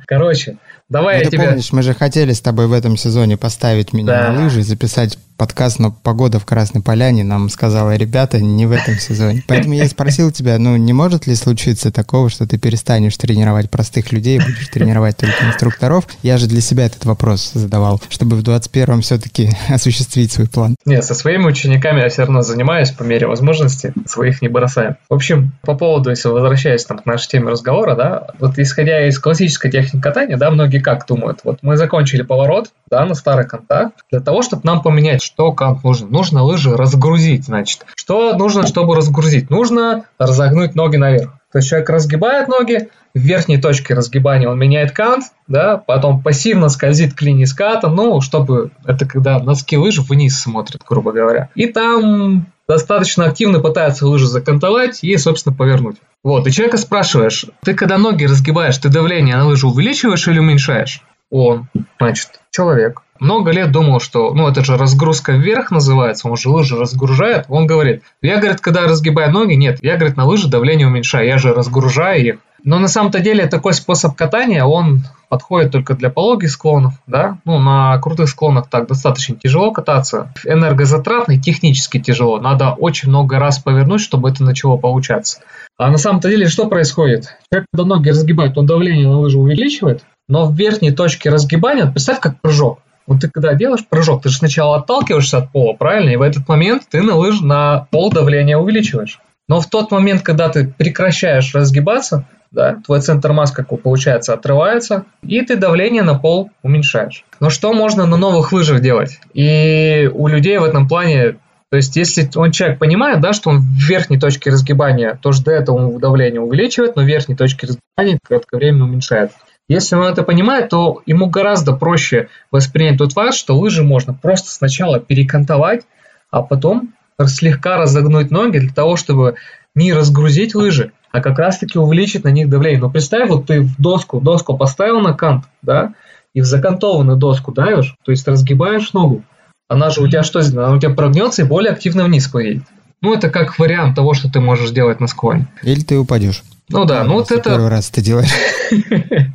[0.06, 0.56] Короче,
[0.88, 1.46] давай ну, я ты тебе...
[1.46, 4.32] помнишь, мы же хотели с тобой в этом сезоне поставить меня Да.
[4.32, 8.94] на лыжи записать подкаст, но погода в Красной Поляне нам сказала, ребята, не в этом
[8.94, 9.42] сезоне.
[9.48, 13.70] Поэтому я и спросил тебя, ну не может ли случиться такого, что ты перестанешь тренировать
[13.70, 16.06] простых людей, будешь тренировать только инструкторов?
[16.22, 20.76] Я же для себя этот вопрос задавал, чтобы в 21-м все-таки осуществить свой план.
[20.84, 24.96] Нет, со своими учениками я все равно занимаюсь по мере возможности, своих не бросаем.
[25.08, 29.18] В общем, по поводу, если возвращаясь там, к нашей теме разговора, да, вот исходя из
[29.18, 34.04] классической техники катания, да, многие как думают, вот мы закончили поворот, да, на старый контакт,
[34.10, 36.08] для того, чтобы нам поменять, что кант нужно.
[36.08, 37.86] Нужно лыжи разгрузить, значит.
[37.94, 39.50] Что нужно, чтобы разгрузить?
[39.50, 41.32] Нужно разогнуть ноги наверх.
[41.54, 46.68] То есть человек разгибает ноги, в верхней точке разгибания он меняет кант, да, потом пассивно
[46.68, 51.50] скользит к линии ската, ну, чтобы это когда носки лыж вниз смотрят, грубо говоря.
[51.54, 55.98] И там достаточно активно пытается лыжу закантовать и, собственно, повернуть.
[56.24, 61.02] Вот, и человека спрашиваешь, ты когда ноги разгибаешь, ты давление на лыжу увеличиваешь или уменьшаешь?
[61.30, 61.68] Он,
[62.00, 66.76] значит, человек, много лет думал, что, ну, это же разгрузка вверх называется, он же лыжи
[66.76, 67.46] разгружает.
[67.48, 71.38] Он говорит, я, говорит, когда разгибаю ноги, нет, я, говорит, на лыжи давление уменьшаю, я
[71.38, 72.36] же разгружаю их.
[72.64, 77.58] Но на самом-то деле такой способ катания, он подходит только для пологих склонов, да, ну,
[77.58, 83.58] на крутых склонах так достаточно тяжело кататься, энергозатратно и технически тяжело, надо очень много раз
[83.58, 85.40] повернуть, чтобы это начало получаться.
[85.76, 87.36] А на самом-то деле что происходит?
[87.50, 92.20] Человек, когда ноги разгибает, он давление на лыжу увеличивает, но в верхней точке разгибания, представь,
[92.20, 92.78] как прыжок.
[93.06, 96.10] Вот ты когда делаешь прыжок, ты же сначала отталкиваешься от пола, правильно?
[96.10, 99.20] И в этот момент ты на лыж на пол давление увеличиваешь.
[99.48, 105.04] Но в тот момент, когда ты прекращаешь разгибаться, да, твой центр масс, как получается, отрывается,
[105.22, 107.24] и ты давление на пол уменьшаешь.
[107.40, 109.18] Но что можно на новых лыжах делать?
[109.34, 111.36] И у людей в этом плане
[111.70, 115.50] то есть, если он человек понимает, да, что он в верхней точке разгибания, то до
[115.50, 119.32] этого давление увеличивает, но в верхней точке разгибания кратковременно уменьшает.
[119.68, 124.50] Если он это понимает, то ему гораздо проще воспринять тот факт, что лыжи можно просто
[124.50, 125.82] сначала перекантовать,
[126.30, 126.92] а потом
[127.26, 129.36] слегка разогнуть ноги для того, чтобы
[129.74, 132.80] не разгрузить лыжи, а как раз-таки увеличить на них давление.
[132.80, 135.94] Но представь, вот ты в доску, доску поставил на кант, да,
[136.34, 139.22] и в закантованную доску давишь, то есть разгибаешь ногу,
[139.68, 140.68] она же у тебя что сделает?
[140.68, 142.64] Она у тебя прогнется и более активно вниз поедет.
[143.00, 145.48] Ну, это как вариант того, что ты можешь делать на склоне.
[145.62, 146.42] Или ты упадешь.
[146.68, 147.50] Ну да, ну вот это...
[147.50, 148.30] Первый раз это делаешь.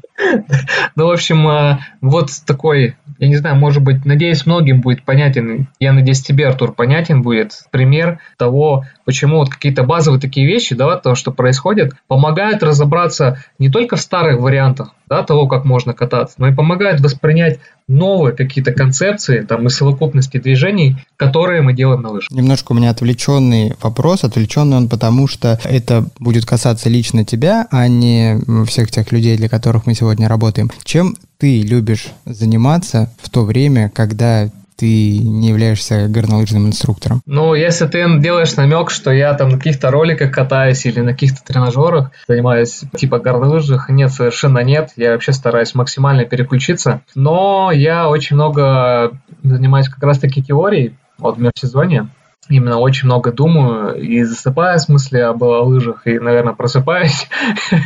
[0.96, 5.68] Ну, в общем, а, вот такой, я не знаю, может быть, надеюсь, многим будет понятен,
[5.80, 10.96] я надеюсь, тебе, Артур, понятен будет пример того, почему вот какие-то базовые такие вещи, да,
[10.96, 16.36] то, что происходит, помогают разобраться не только в старых вариантах, да, того, как можно кататься,
[16.38, 22.10] но и помогают воспринять новые какие-то концепции, там, и совокупности движений, которые мы делаем на
[22.10, 22.32] лыжах.
[22.32, 24.24] Немножко у меня отвлеченный вопрос.
[24.24, 29.50] Отвлеченный он потому, что это будет касаться лично тебя, а не всех тех людей, для
[29.50, 30.70] которых мы сегодня работаем.
[30.84, 37.22] Чем ты любишь заниматься в то время, когда ты не являешься горнолыжным инструктором?
[37.26, 41.44] Ну, если ты делаешь намек, что я там на каких-то роликах катаюсь или на каких-то
[41.44, 44.92] тренажерах занимаюсь типа горнолыжных, нет, совершенно нет.
[44.96, 47.02] Я вообще стараюсь максимально переключиться.
[47.16, 49.12] Но я очень много
[49.44, 52.08] занимаюсь как раз-таки теорией вот в межсезонье.
[52.50, 57.30] Именно очень много думаю и засыпаю в смысле об лыжах, и, наверное, просыпаюсь.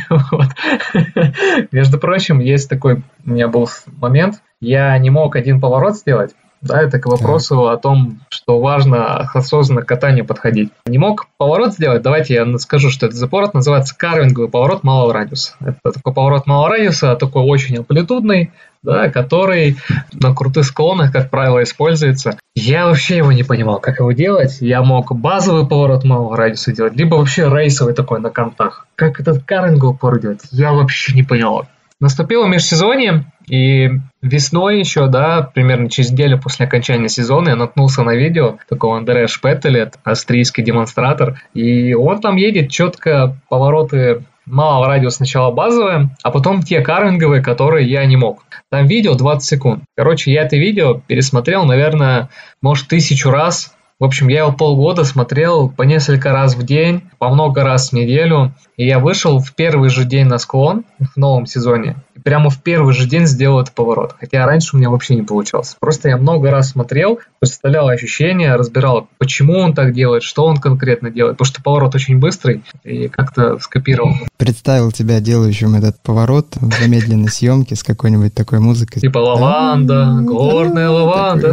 [1.70, 3.68] Между прочим, есть такой у меня был
[4.00, 9.18] момент, я не мог один поворот сделать, да, это к вопросу о том, что важно
[9.34, 10.70] осознанно к катанию подходить.
[10.86, 15.52] Не мог поворот сделать, давайте я скажу, что этот поворот называется карвинговый поворот малого радиуса.
[15.60, 18.52] Это такой поворот малого радиуса, такой очень амплитудный,
[18.84, 19.76] да, который
[20.12, 22.38] на крутых склонах, как правило, используется.
[22.54, 24.58] Я вообще его не понимал, как его делать.
[24.60, 28.86] Я мог базовый поворот малого радиуса делать, либо вообще рейсовый такой на контах.
[28.94, 31.66] Как этот карвинговый поворот делать, я вообще не понял.
[32.00, 38.14] Наступило межсезонье, и весной еще, да, примерно через неделю после окончания сезона я наткнулся на
[38.14, 45.50] видео такого Андрея Шпеттелет, австрийский демонстратор, и он там едет четко повороты малого радиуса сначала
[45.50, 48.44] базовые, а потом те карвинговые, которые я не мог.
[48.70, 49.84] Там видео 20 секунд.
[49.96, 52.28] Короче, я это видео пересмотрел, наверное,
[52.60, 53.74] может, тысячу раз.
[54.00, 57.92] В общем, я его полгода смотрел по несколько раз в день, по много раз в
[57.92, 58.52] неделю.
[58.76, 61.96] И я вышел в первый же день на склон в новом сезоне.
[62.24, 64.16] прямо в первый же день сделал этот поворот.
[64.18, 65.76] Хотя раньше у меня вообще не получалось.
[65.78, 71.10] Просто я много раз смотрел, представлял ощущения, разбирал, почему он так делает, что он конкретно
[71.10, 71.36] делает.
[71.36, 74.14] Потому что поворот очень быстрый и как-то скопировал.
[74.36, 79.00] Представил тебя делающим этот поворот в замедленной съемке с какой-нибудь такой музыкой.
[79.00, 81.52] Типа лаванда, горная лаванда.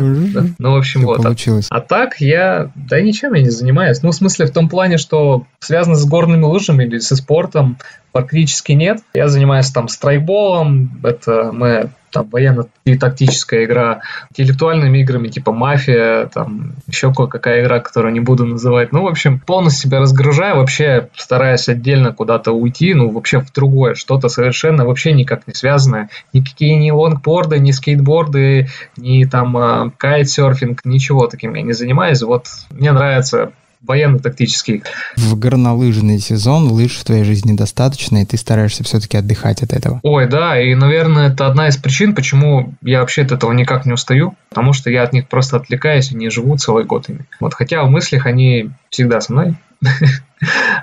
[0.57, 1.21] Ну, в общем, вот.
[1.21, 1.67] Получилось.
[1.69, 4.01] А так я, да ничем я не занимаюсь.
[4.01, 7.77] Ну, в смысле, в том плане, что связано с горными лыжами или со спортом,
[8.11, 9.01] практически нет.
[9.13, 17.13] Я занимаюсь там страйкболом, это мы там военно-тактическая игра, интеллектуальными играми типа мафия, там еще
[17.13, 18.91] кое-какая игра, которую не буду называть.
[18.91, 23.95] Ну, в общем, полностью себя разгружаю, вообще стараюсь отдельно куда-то уйти, ну, вообще в другое,
[23.95, 26.10] что-то совершенно вообще никак не связанное.
[26.34, 32.21] Никакие ни лонгборды, ни скейтборды, ни там э, кайтсерфинг, ничего таким я не занимаюсь.
[32.21, 34.83] Вот мне нравится военно-тактический.
[35.17, 39.99] В горнолыжный сезон лыж в твоей жизни достаточно, и ты стараешься все-таки отдыхать от этого.
[40.03, 43.93] Ой, да, и, наверное, это одна из причин, почему я вообще от этого никак не
[43.93, 47.25] устаю, потому что я от них просто отвлекаюсь и не живу целый год ими.
[47.39, 49.55] Вот, хотя в мыслях они всегда со мной.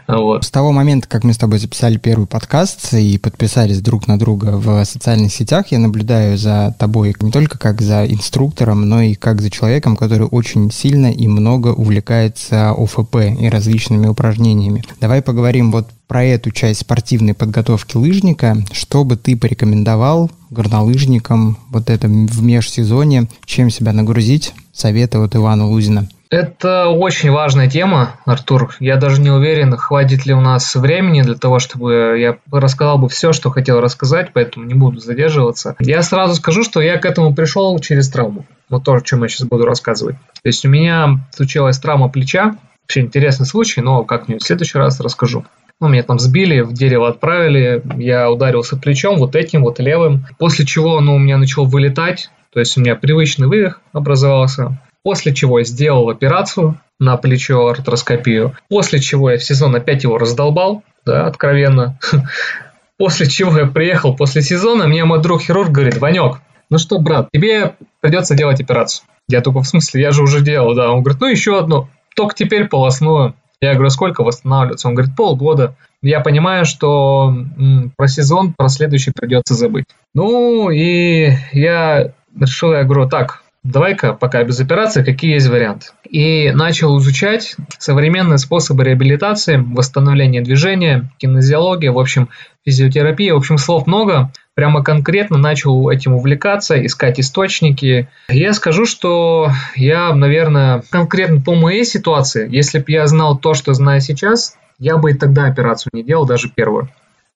[0.06, 0.44] Вот.
[0.44, 4.56] С того момента, как мы с тобой записали первый подкаст и подписались друг на друга
[4.56, 9.42] в социальных сетях, я наблюдаю за тобой не только как за инструктором, но и как
[9.42, 14.84] за человеком, который очень сильно и много увлекается ОФП и различными упражнениями.
[15.00, 18.56] Давай поговорим вот про эту часть спортивной подготовки лыжника.
[18.72, 24.54] Что бы ты порекомендовал горнолыжникам вот это в межсезонье, чем себя нагрузить?
[24.72, 26.08] Советы от Ивана Лузина.
[26.31, 28.75] Это очень важная тема, Артур.
[28.81, 33.09] Я даже не уверен, хватит ли у нас времени для того, чтобы я рассказал бы
[33.09, 35.75] все, что хотел рассказать, поэтому не буду задерживаться.
[35.79, 38.45] Я сразу скажу, что я к этому пришел через травму.
[38.69, 40.17] Вот то, о чем я сейчас буду рассказывать.
[40.17, 42.57] То есть у меня случилась травма плеча.
[42.83, 45.45] Вообще интересный случай, но как-нибудь в следующий раз расскажу.
[45.81, 50.27] Ну, меня там сбили, в дерево отправили, я ударился плечом, вот этим, вот левым.
[50.38, 54.79] После чего оно у меня начало вылетать, то есть у меня привычный вывих образовался.
[55.02, 58.56] После чего я сделал операцию на плечо артроскопию.
[58.68, 61.98] После чего я в сезон опять его раздолбал, да, откровенно.
[62.98, 67.28] После чего я приехал после сезона, мне мой друг хирург говорит, Ванек, ну что, брат,
[67.32, 69.06] тебе придется делать операцию.
[69.28, 70.90] Я только в смысле, я же уже делал, да.
[70.90, 73.34] Он говорит, ну еще одну, только теперь полостную.
[73.61, 74.88] Я говорю, сколько восстанавливаться?
[74.88, 75.76] Он говорит, полгода.
[76.02, 79.87] Я понимаю, что м, про сезон, про следующий придется забыть.
[80.14, 85.88] Ну и я решил, я говорю, так, давай-ка пока без операции, какие есть варианты.
[86.09, 92.29] И начал изучать современные способы реабилитации, восстановления движения, кинезиология, в общем,
[92.64, 94.33] физиотерапия, в общем, слов много.
[94.55, 98.09] Прямо конкретно начал этим увлекаться, искать источники.
[98.29, 103.75] Я скажу, что я, наверное, конкретно по моей ситуации, если бы я знал то, что
[103.75, 106.88] знаю сейчас, я бы и тогда операцию не делал, даже первую.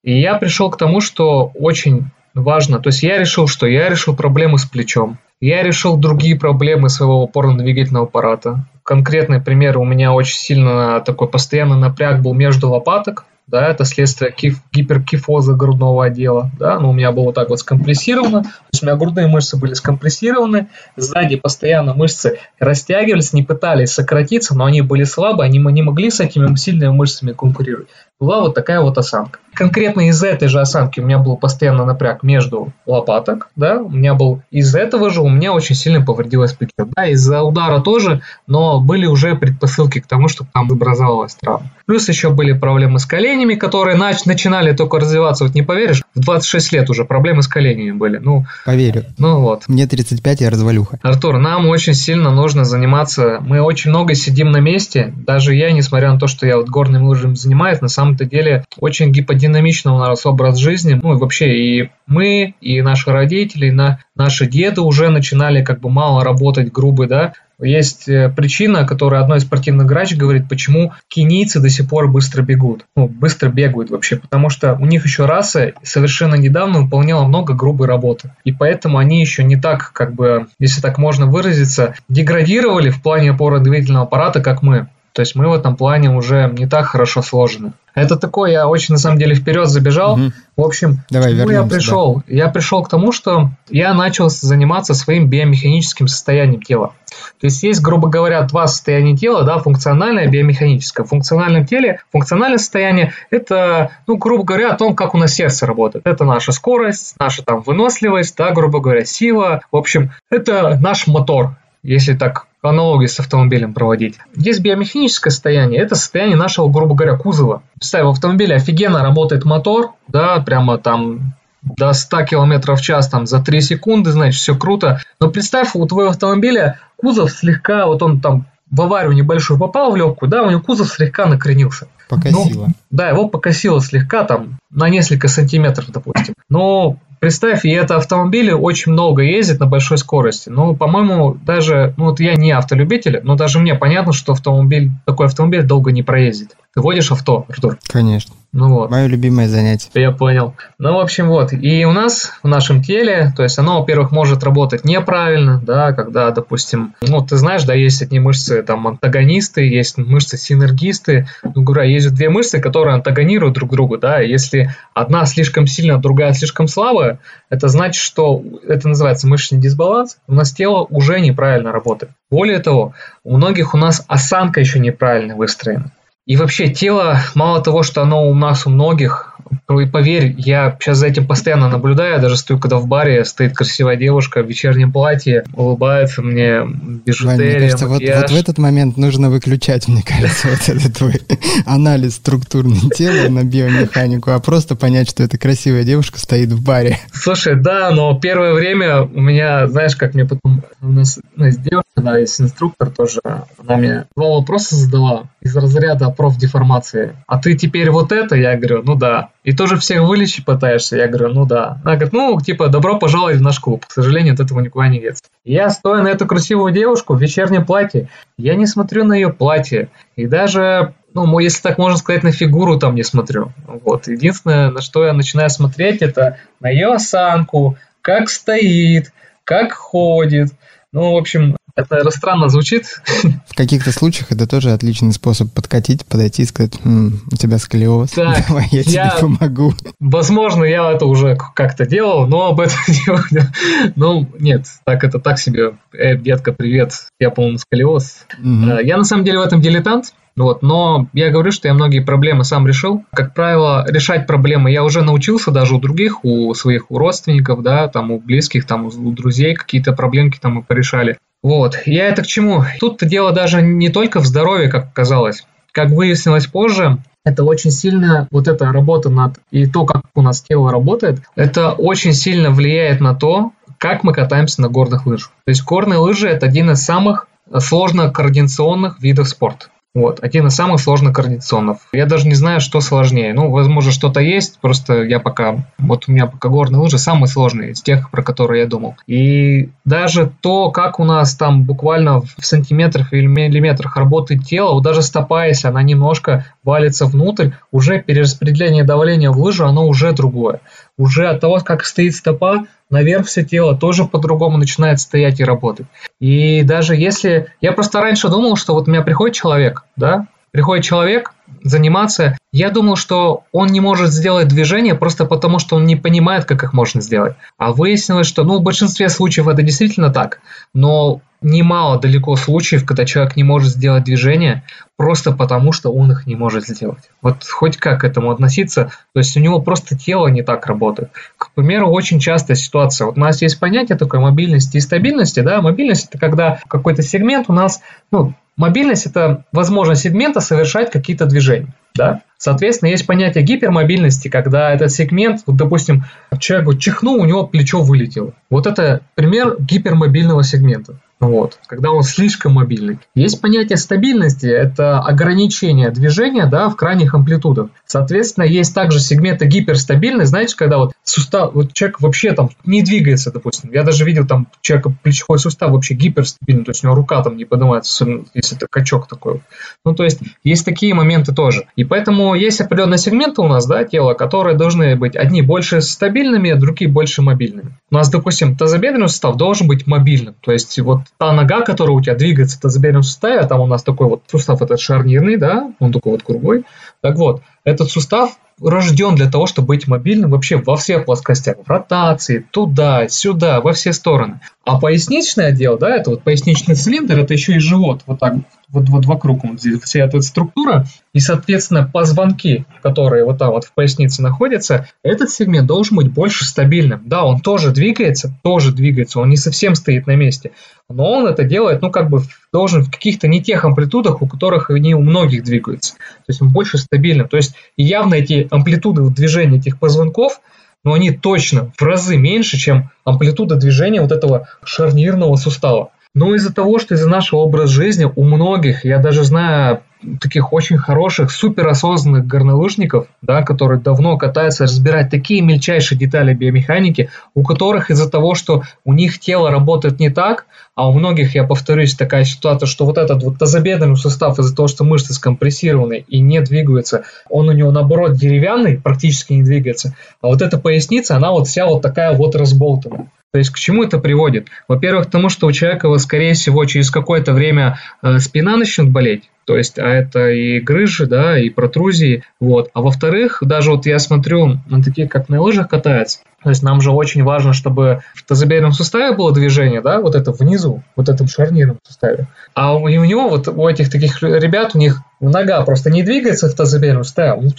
[0.03, 2.79] И я пришел к тому, что очень важно.
[2.79, 5.19] То есть я решил, что я решил проблему с плечом.
[5.41, 8.67] Я решил другие проблемы своего опорно-двигательного аппарата.
[8.85, 14.33] Конкретный пример у меня очень сильно такой постоянный напряг был между лопаток да, это следствие
[14.33, 18.83] киф, гиперкифоза грудного отдела, да, но у меня было вот так вот скомпрессировано, то есть
[18.83, 24.81] у меня грудные мышцы были скомпрессированы, сзади постоянно мышцы растягивались, не пытались сократиться, но они
[24.81, 27.89] были слабы, они не могли с этими сильными мышцами конкурировать.
[28.23, 29.41] Была вот такая вот осанка.
[29.53, 34.15] Конкретно из этой же осанки у меня был постоянно напряг между лопаток, да, у меня
[34.15, 38.81] был из этого же у меня очень сильно повредилось плечо, да, из-за удара тоже, но
[38.81, 41.71] были уже предпосылки к тому, чтобы там образовалась травма.
[41.85, 45.45] Плюс еще были проблемы с коленями, которые нач- начинали только развиваться.
[45.45, 48.19] Вот не поверишь, в 26 лет уже проблемы с коленями были.
[48.19, 49.05] Ну, Поверю.
[49.19, 49.65] Ну вот.
[49.69, 50.99] Мне 35, я развалюха.
[51.03, 53.39] Артур, нам очень сильно нужно заниматься.
[53.41, 55.13] Мы очень много сидим на месте.
[55.17, 59.13] Даже я, несмотря на то, что я вот горным лыжем занимаюсь, на самом-то деле очень
[59.13, 60.99] гиподинамично у нас образ жизни.
[61.03, 65.81] Ну и вообще и мы, и наши родители, и на, наши деды уже начинали как
[65.81, 70.93] бы мало работать, грубо, да, есть э, причина, которая одной из спортивных грач говорит, почему
[71.09, 72.85] кенийцы до сих пор быстро бегут.
[72.97, 77.87] Ну, быстро бегают вообще, потому что у них еще раса совершенно недавно выполняла много грубой
[77.87, 78.33] работы.
[78.45, 83.31] И поэтому они еще не так, как бы, если так можно выразиться, деградировали в плане
[83.31, 84.89] опорно-двигательного аппарата, как мы.
[85.13, 87.73] То есть мы в этом плане уже не так хорошо сложены.
[87.95, 90.15] Это такое, я очень на самом деле вперед забежал.
[90.15, 90.33] Угу.
[90.57, 92.23] В общем, Давай к я пришел?
[92.27, 92.35] Да.
[92.35, 96.93] Я пришел к тому, что я начал заниматься своим биомеханическим состоянием тела.
[97.41, 101.05] То есть есть, грубо говоря, два состояния тела, да, функциональное и биомеханическое.
[101.05, 105.67] В функциональном теле, функциональное состояние– это, ну, грубо говоря, о том, как у нас сердце
[105.67, 106.07] работает.
[106.07, 109.61] Это наша скорость, наша там выносливость, да, грубо говоря, сила.
[109.71, 114.19] В общем, это наш мотор, если так аналогию с автомобилем проводить.
[114.37, 117.63] Есть биомеханическое состояние, это состояние нашего, грубо говоря, кузова.
[117.75, 123.27] Представь, в автомобиле офигенно работает мотор, да, прямо там до 100 км в час там
[123.27, 125.01] за 3 секунды, значит, все круто.
[125.21, 129.97] Но представь, у твоего автомобиля кузов слегка, вот он там в аварию небольшую попал в
[129.97, 131.89] легкую, да, у него кузов слегка накренился.
[132.09, 132.67] Покосило.
[132.67, 136.35] Ну, да, его покосило слегка, там, на несколько сантиметров, допустим.
[136.49, 140.49] Но представь, и это автомобили очень много ездит на большой скорости.
[140.49, 145.27] Ну, по-моему, даже, ну вот я не автолюбитель, но даже мне понятно, что автомобиль, такой
[145.27, 146.57] автомобиль долго не проездит.
[146.75, 147.79] Ты водишь авто, Артур?
[147.87, 148.35] Конечно.
[148.53, 148.91] Ну вот.
[148.91, 149.89] Мое любимое занятие.
[149.95, 150.55] Я понял.
[150.79, 151.55] Ну, в общем, вот.
[151.55, 156.31] И у нас в нашем теле, то есть оно, во-первых, может работать неправильно, да, когда,
[156.33, 161.27] допустим, ну, ты знаешь, да, есть одни мышцы, там, антагонисты, есть мышцы синергисты.
[161.43, 166.35] Ну, говоря, есть две мышцы, которые антагонируют друг другу, да, если одна слишком сильно, другая
[166.35, 172.13] слишком слабая, это значит, что это называется мышечный дисбаланс, у нас тело уже неправильно работает.
[172.31, 172.93] Более того,
[173.25, 175.91] у многих у нас осанка еще неправильно выстроена.
[176.25, 179.32] И вообще тело, мало того, что оно у нас у многих,
[179.81, 183.55] и поверь, я сейчас за этим постоянно наблюдаю, я даже стою, когда в баре стоит
[183.55, 188.59] красивая девушка в вечернем платье, улыбается мне, бижутерия, Вань, мне кажется, вот, вот в этот
[188.59, 191.21] момент нужно выключать, мне кажется, вот этот твой
[191.67, 196.99] анализ структурной тела на биомеханику, а просто понять, что эта красивая девушка стоит в баре.
[197.13, 200.63] Слушай, да, но первое время у меня, знаешь, как мне потом...
[200.81, 203.21] У нас ну, есть девушка, да, есть инструктор тоже,
[203.59, 207.17] она мне два вопроса задала из разряда профдеформации.
[207.27, 208.37] А ты теперь вот это?
[208.37, 209.31] Я говорю, ну да.
[209.45, 210.97] И тоже всех вылечить пытаешься?
[210.97, 211.81] Я говорю, ну да.
[211.85, 213.85] Она говорит, ну, типа, добро пожаловать в наш клуб.
[213.87, 215.25] К сожалению, от этого никуда не деться.
[215.45, 219.89] Я, стоя на эту красивую девушку в вечернем платье, я не смотрю на ее платье.
[220.15, 223.53] И даже ну, если так можно сказать, на фигуру там не смотрю.
[223.67, 224.07] Вот.
[224.09, 229.13] Единственное, на что я начинаю смотреть, это на ее осанку, как стоит,
[229.45, 230.49] как ходит.
[230.93, 232.87] Ну, в общем, это, странно звучит.
[233.47, 238.11] В каких-то случаях это тоже отличный способ подкатить, подойти и сказать, М, у тебя сколиоз,
[238.11, 239.75] так, давай я, я тебе помогу.
[240.01, 242.79] Возможно, я это уже как-то делал, но об этом
[243.31, 245.75] не Ну, нет, так это так себе.
[245.93, 248.25] Э, детка, привет, я, по-моему, сколиоз.
[248.39, 248.81] Угу.
[248.83, 252.45] Я на самом деле в этом дилетант, вот, но я говорю, что я многие проблемы
[252.45, 253.05] сам решил.
[253.13, 257.89] Как правило, решать проблемы я уже научился даже у других, у своих у родственников, да,
[257.89, 261.19] там у близких, там у друзей какие-то проблемки там мы порешали.
[261.43, 262.65] Вот, я это к чему?
[262.79, 265.45] Тут дело даже не только в здоровье, как казалось.
[265.73, 270.43] Как выяснилось позже, это очень сильно, вот эта работа над, и то, как у нас
[270.43, 275.33] тело работает, это очень сильно влияет на то, как мы катаемся на горных лыжах.
[275.45, 277.27] То есть горные лыжи– это один из самых
[277.59, 279.67] сложно координационных видов спорта.
[279.95, 281.77] Вот, один из самых сложных координационных.
[281.93, 283.35] Я даже не знаю, что сложнее.
[283.35, 287.73] Ну, возможно, что-то есть, просто я пока, вот у меня пока горные лыжи самые сложные
[287.73, 288.97] из тех, про которые я думал.
[289.07, 294.83] И даже то, как у нас там буквально в сантиметрах или миллиметрах работает тело, вот
[294.83, 300.61] даже стопа, если она немножко валится внутрь, уже перераспределение давления в лыжу, оно уже другое.
[300.99, 305.87] Уже от того, как стоит стопа, наверх все тело тоже по-другому начинает стоять и работать.
[306.21, 307.49] И даже если...
[307.61, 311.33] Я просто раньше думал, что вот у меня приходит человек, да, приходит человек
[311.65, 316.45] заниматься, я думал, что он не может сделать движение просто потому, что он не понимает,
[316.45, 317.35] как их можно сделать.
[317.59, 320.41] А выяснилось, что, ну, в большинстве случаев это действительно так,
[320.75, 324.63] но немало далеко случаев, когда человек не может сделать движение
[324.97, 327.11] просто потому, что он их не может сделать.
[327.21, 331.11] Вот хоть как к этому относиться, то есть у него просто тело не так работает.
[331.37, 333.07] К примеру, очень частая ситуация.
[333.07, 335.41] Вот у нас есть понятие такое мобильности и стабильности.
[335.41, 335.61] Да?
[335.61, 337.81] Мобильность– это когда какой-то сегмент у нас,
[338.13, 341.75] ну, мобильность– это возможность сегмента совершать какие-то движения.
[341.97, 342.23] Да?
[342.39, 346.05] Соответственно, есть понятие гипермобильности, когда этот сегмент, вот, допустим,
[346.39, 348.35] человек вот чихнул, у него плечо вылетело.
[348.51, 350.95] Вот это пример гипермобильного сегмента.
[351.23, 352.99] Вот, когда он слишком мобильный.
[353.15, 357.69] Есть понятие стабильности, это ограничение движения да, в крайних амплитудах.
[357.87, 363.31] Соответственно, есть также сегменты гиперстабильные, знаете, когда вот сустав, вот человек вообще там не двигается,
[363.31, 363.71] допустим.
[363.73, 367.37] Я даже видел там человека плечевой сустав вообще гиперстабильный, то есть у него рука там
[367.37, 368.05] не поднимается,
[368.35, 369.43] если это качок такой.
[369.85, 371.69] Ну, то есть есть такие моменты тоже.
[371.77, 376.51] И поэтому есть определенные сегменты у нас, да, тела, которые должны быть одни больше стабильными,
[376.51, 377.79] а другие больше мобильными.
[377.93, 380.35] У нас, допустим, тазобедренный сустав должен быть мобильным.
[380.41, 383.67] То есть вот та нога, которая у тебя двигается в тазобедренном суставе, а там у
[383.67, 386.65] нас такой вот сустав этот шарнирный, да, он такой вот круглый.
[387.01, 391.57] Так вот, этот сустав рожден для того, чтобы быть мобильным вообще во всех плоскостях.
[391.65, 394.41] В ротации, туда, сюда, во все стороны.
[394.65, 398.35] А поясничный отдел, да, это вот поясничный цилиндр, это еще и живот, вот так
[398.73, 403.65] вот, вот вокруг вот здесь вся эта структура, и, соответственно, позвонки, которые вот там вот
[403.65, 407.03] в пояснице находятся, этот сегмент должен быть больше стабильным.
[407.05, 410.53] Да, он тоже двигается, тоже двигается, он не совсем стоит на месте,
[410.89, 414.71] но он это делает, ну, как бы должен в каких-то не тех амплитудах, у которых
[414.71, 415.95] они у многих двигаются.
[415.95, 417.29] То есть он больше стабильным.
[417.29, 420.41] То есть явно эти амплитуды движения этих позвонков
[420.85, 425.91] но они точно в разы меньше, чем амплитуда движения вот этого шарнирного сустава.
[426.15, 429.83] Но из-за того, что из-за нашего образа жизни у многих, я даже знаю
[430.21, 437.43] таких очень хороших, суперосознанных горнолыжников, да, которые давно катаются, разбирать такие мельчайшие детали биомеханики, у
[437.43, 441.95] которых из-за того, что у них тело работает не так, а у многих, я повторюсь,
[441.95, 446.41] такая ситуация, что вот этот вот тазобедренный сустав из-за того, что мышцы скомпрессированы и не
[446.41, 451.47] двигаются, он у него наоборот деревянный, практически не двигается, а вот эта поясница, она вот
[451.47, 453.09] вся вот такая вот разболтанная.
[453.33, 454.49] То есть к чему это приводит?
[454.69, 459.31] Во-первых, к тому, что у человека, скорее всего, через какое-то время э, спина начнет болеть,
[459.45, 462.71] то есть, а это и грыжи, да, и протрузии, вот.
[462.75, 466.81] А во-вторых, даже вот я смотрю на такие, как на лыжах катаются, то есть нам
[466.81, 471.29] же очень важно, чтобы в тазобедренном суставе было движение, да, вот это внизу, вот этом
[471.29, 472.27] шарнирном суставе.
[472.55, 476.49] А у, у него, вот у этих таких ребят, у них нога просто не двигается
[476.49, 477.53] в тазобедренном суставе, он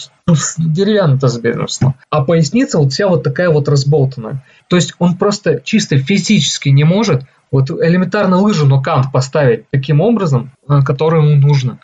[0.58, 1.94] деревянный тазобедренный сустав.
[2.10, 4.44] А поясница вот вся вот такая вот разболтанная.
[4.68, 7.24] То есть он просто чисто физически не может
[7.54, 11.78] вот элементарно лыжу нокаут поставить таким образом, э, который ему нужно.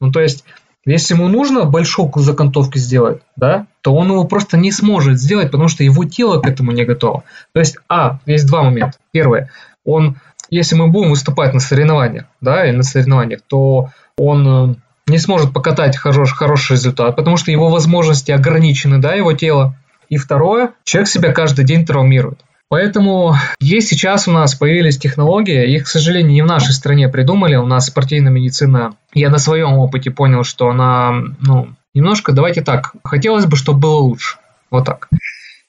[0.00, 0.44] Ну, то есть,
[0.84, 5.68] если ему нужно большую закантовку сделать, да, то он его просто не сможет сделать, потому
[5.68, 7.22] что его тело к этому не готово.
[7.54, 8.98] То есть, а, есть два момента.
[9.12, 9.50] Первое,
[9.84, 10.16] он,
[10.50, 14.74] если мы будем выступать на соревнованиях, да, и на соревнованиях, то он э,
[15.06, 19.76] не сможет покатать хороший, хороший результат, потому что его возможности ограничены, да, его тело.
[20.08, 22.40] И второе, человек себя каждый день травмирует.
[22.72, 27.54] Поэтому есть сейчас у нас появились технологии, их, к сожалению, не в нашей стране придумали,
[27.56, 32.94] у нас спортивная медицина, я на своем опыте понял, что она, ну, немножко, давайте так,
[33.04, 34.38] хотелось бы, чтобы было лучше,
[34.70, 35.10] вот так.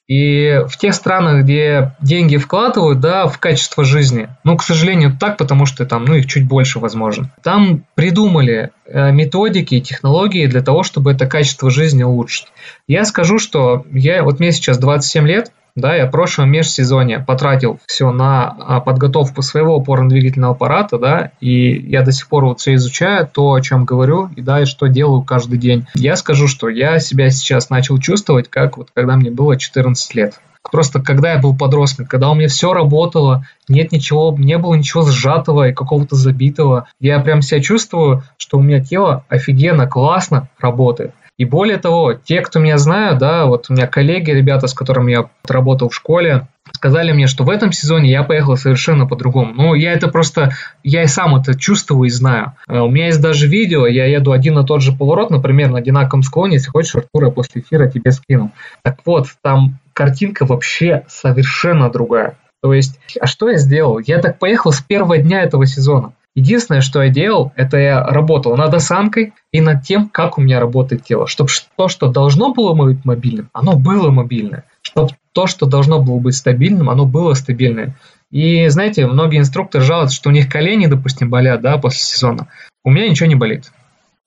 [0.07, 5.35] И в тех странах, где деньги вкладывают, да, в качество жизни, ну, к сожалению, так,
[5.35, 7.33] потому что там, ну, их чуть больше, возможно.
[7.43, 12.47] Там придумали э, методики и технологии для того, чтобы это качество жизни улучшить.
[12.87, 17.79] Я скажу, что я, вот мне сейчас 27 лет, да, я в прошлом межсезоне потратил
[17.87, 22.75] все на а, подготовку своего опорно-двигательного аппарата, да, и я до сих пор вот все
[22.75, 25.87] изучаю, то, о чем говорю, и да, и что делаю каждый день.
[25.95, 30.39] Я скажу, что я себя сейчас начал чувствовать, как вот когда мне было 14 лет.
[30.71, 35.03] Просто когда я был подростком, когда у меня все работало, нет ничего, не было ничего
[35.03, 41.13] сжатого и какого-то забитого, я прям себя чувствую, что у меня тело офигенно, классно работает.
[41.37, 45.11] И более того, те, кто меня знают, да, вот у меня коллеги, ребята, с которыми
[45.11, 49.53] я работал в школе, сказали мне, что в этом сезоне я поехал совершенно по-другому.
[49.53, 50.51] Ну, я это просто,
[50.83, 52.53] я и сам это чувствую и знаю.
[52.67, 55.79] Э, у меня есть даже видео, я еду один на тот же поворот, например, на
[55.79, 58.51] одинаковом склоне, если хочешь, Артур, я после эфира тебе скину.
[58.83, 62.35] Так вот, там картинка вообще совершенно другая.
[62.61, 63.99] То есть, а что я сделал?
[63.99, 66.13] Я так поехал с первого дня этого сезона.
[66.35, 70.59] Единственное, что я делал, это я работал над осанкой и над тем, как у меня
[70.59, 71.27] работает тело.
[71.27, 74.63] Чтобы то, что должно было быть мобильным, оно было мобильное.
[74.81, 77.95] Чтобы то, что должно было быть стабильным, оно было стабильное.
[78.31, 82.47] И знаете, многие инструкторы жалуются, что у них колени, допустим, болят, да, после сезона.
[82.83, 83.71] У меня ничего не болит.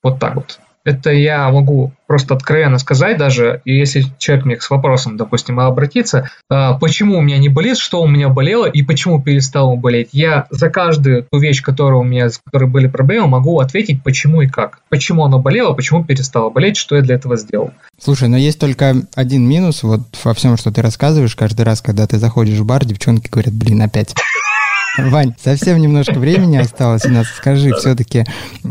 [0.02, 0.60] Вот так вот.
[0.86, 6.74] Это я могу просто откровенно сказать даже, если человек мне с вопросом, допустим, обратиться, а,
[6.74, 10.70] почему у меня не болит, что у меня болело и почему перестало болеть, я за
[10.70, 14.78] каждую ту вещь, которая у меня, с которой были проблемы, могу ответить, почему и как.
[14.88, 17.72] Почему оно болело, почему перестало болеть, что я для этого сделал.
[18.00, 21.34] Слушай, но есть только один минус вот во всем, что ты рассказываешь.
[21.34, 24.14] Каждый раз, когда ты заходишь в бар, девчонки говорят, блин, опять.
[24.98, 27.26] Вань, совсем немножко времени осталось у нас.
[27.28, 28.24] Скажи все-таки,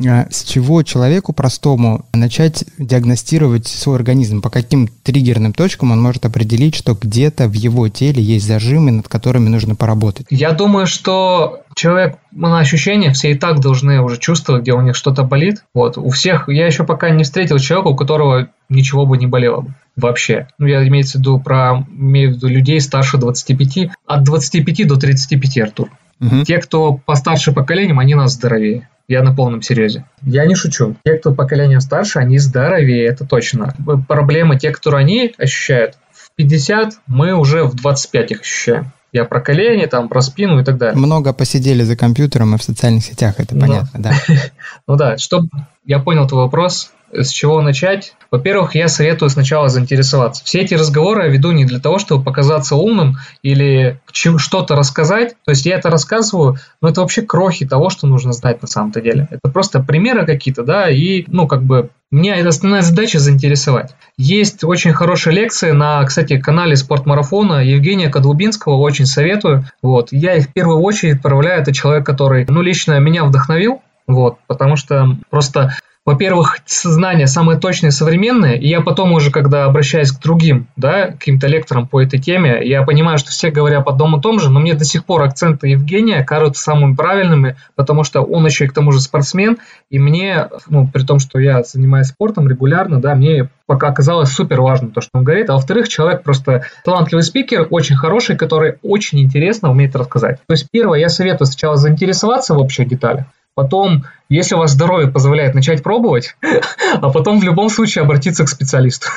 [0.08, 4.42] а, с чего человеку простому начать диагностировать свой организм?
[4.42, 9.08] По каким триггерным точкам он может определить, что где-то в его теле есть зажимы, над
[9.08, 10.26] которыми нужно поработать?
[10.30, 14.96] Я думаю, что человек на ощущения все и так должны уже чувствовать, где у них
[14.96, 15.64] что-то болит.
[15.74, 19.62] Вот, у всех, я еще пока не встретил человека, у которого ничего бы не болело
[19.62, 20.48] бы вообще.
[20.58, 24.98] Ну, я имеется в виду про, имею в виду людей старше 25, от 25 до
[24.98, 25.92] 35, Артур.
[26.20, 26.44] Угу.
[26.46, 28.90] Те, кто постарше поколением, они нас здоровее.
[29.08, 30.06] Я на полном серьезе.
[30.24, 30.96] Я не шучу.
[31.06, 33.76] Те, кто поколением старше, они здоровее, это точно.
[34.08, 38.92] Проблемы, те, которые они ощущают, в 50 мы уже в 25 их ощущаем.
[39.12, 40.98] Я про колени, там, про спину и так далее.
[40.98, 44.14] Много посидели за компьютером и в социальных сетях, это понятно, да.
[44.88, 45.48] Ну да, чтобы
[45.86, 46.92] я понял твой вопрос,
[47.24, 48.14] с чего начать?
[48.32, 50.44] Во-первых, я советую сначала заинтересоваться.
[50.44, 55.36] Все эти разговоры я веду не для того, чтобы показаться умным или что-то рассказать.
[55.46, 59.02] То есть я это рассказываю, но это вообще крохи того, что нужно знать на самом-то
[59.02, 59.28] деле.
[59.32, 63.96] Это просто примеры какие-то, да, и, ну, как бы, мне это основная задача заинтересовать.
[64.18, 69.66] Есть очень хорошие лекции на, кстати, канале Спортмарафона Евгения Кадлубинского, очень советую.
[69.82, 70.10] Вот.
[70.12, 74.76] Я их в первую очередь отправляю, это человек, который, ну, лично меня вдохновил, вот, потому
[74.76, 75.76] что просто
[76.06, 81.48] во-первых, знания самые точные, современные, и я потом уже, когда обращаюсь к другим, да, каким-то
[81.48, 84.60] лекторам по этой теме, я понимаю, что все говорят по одном и том же, но
[84.60, 88.74] мне до сих пор акценты Евгения кажутся самыми правильными, потому что он еще и к
[88.74, 89.58] тому же спортсмен,
[89.90, 94.62] и мне, ну, при том, что я занимаюсь спортом регулярно, да, мне пока оказалось супер
[94.62, 99.22] важно то, что он говорит, а во-вторых, человек просто талантливый спикер, очень хороший, который очень
[99.22, 100.40] интересно умеет рассказать.
[100.46, 103.26] То есть первое, я советую сначала заинтересоваться в общих деталях,
[103.56, 106.36] Потом, если у вас здоровье позволяет начать пробовать,
[107.02, 109.08] а потом в любом случае обратиться к специалисту.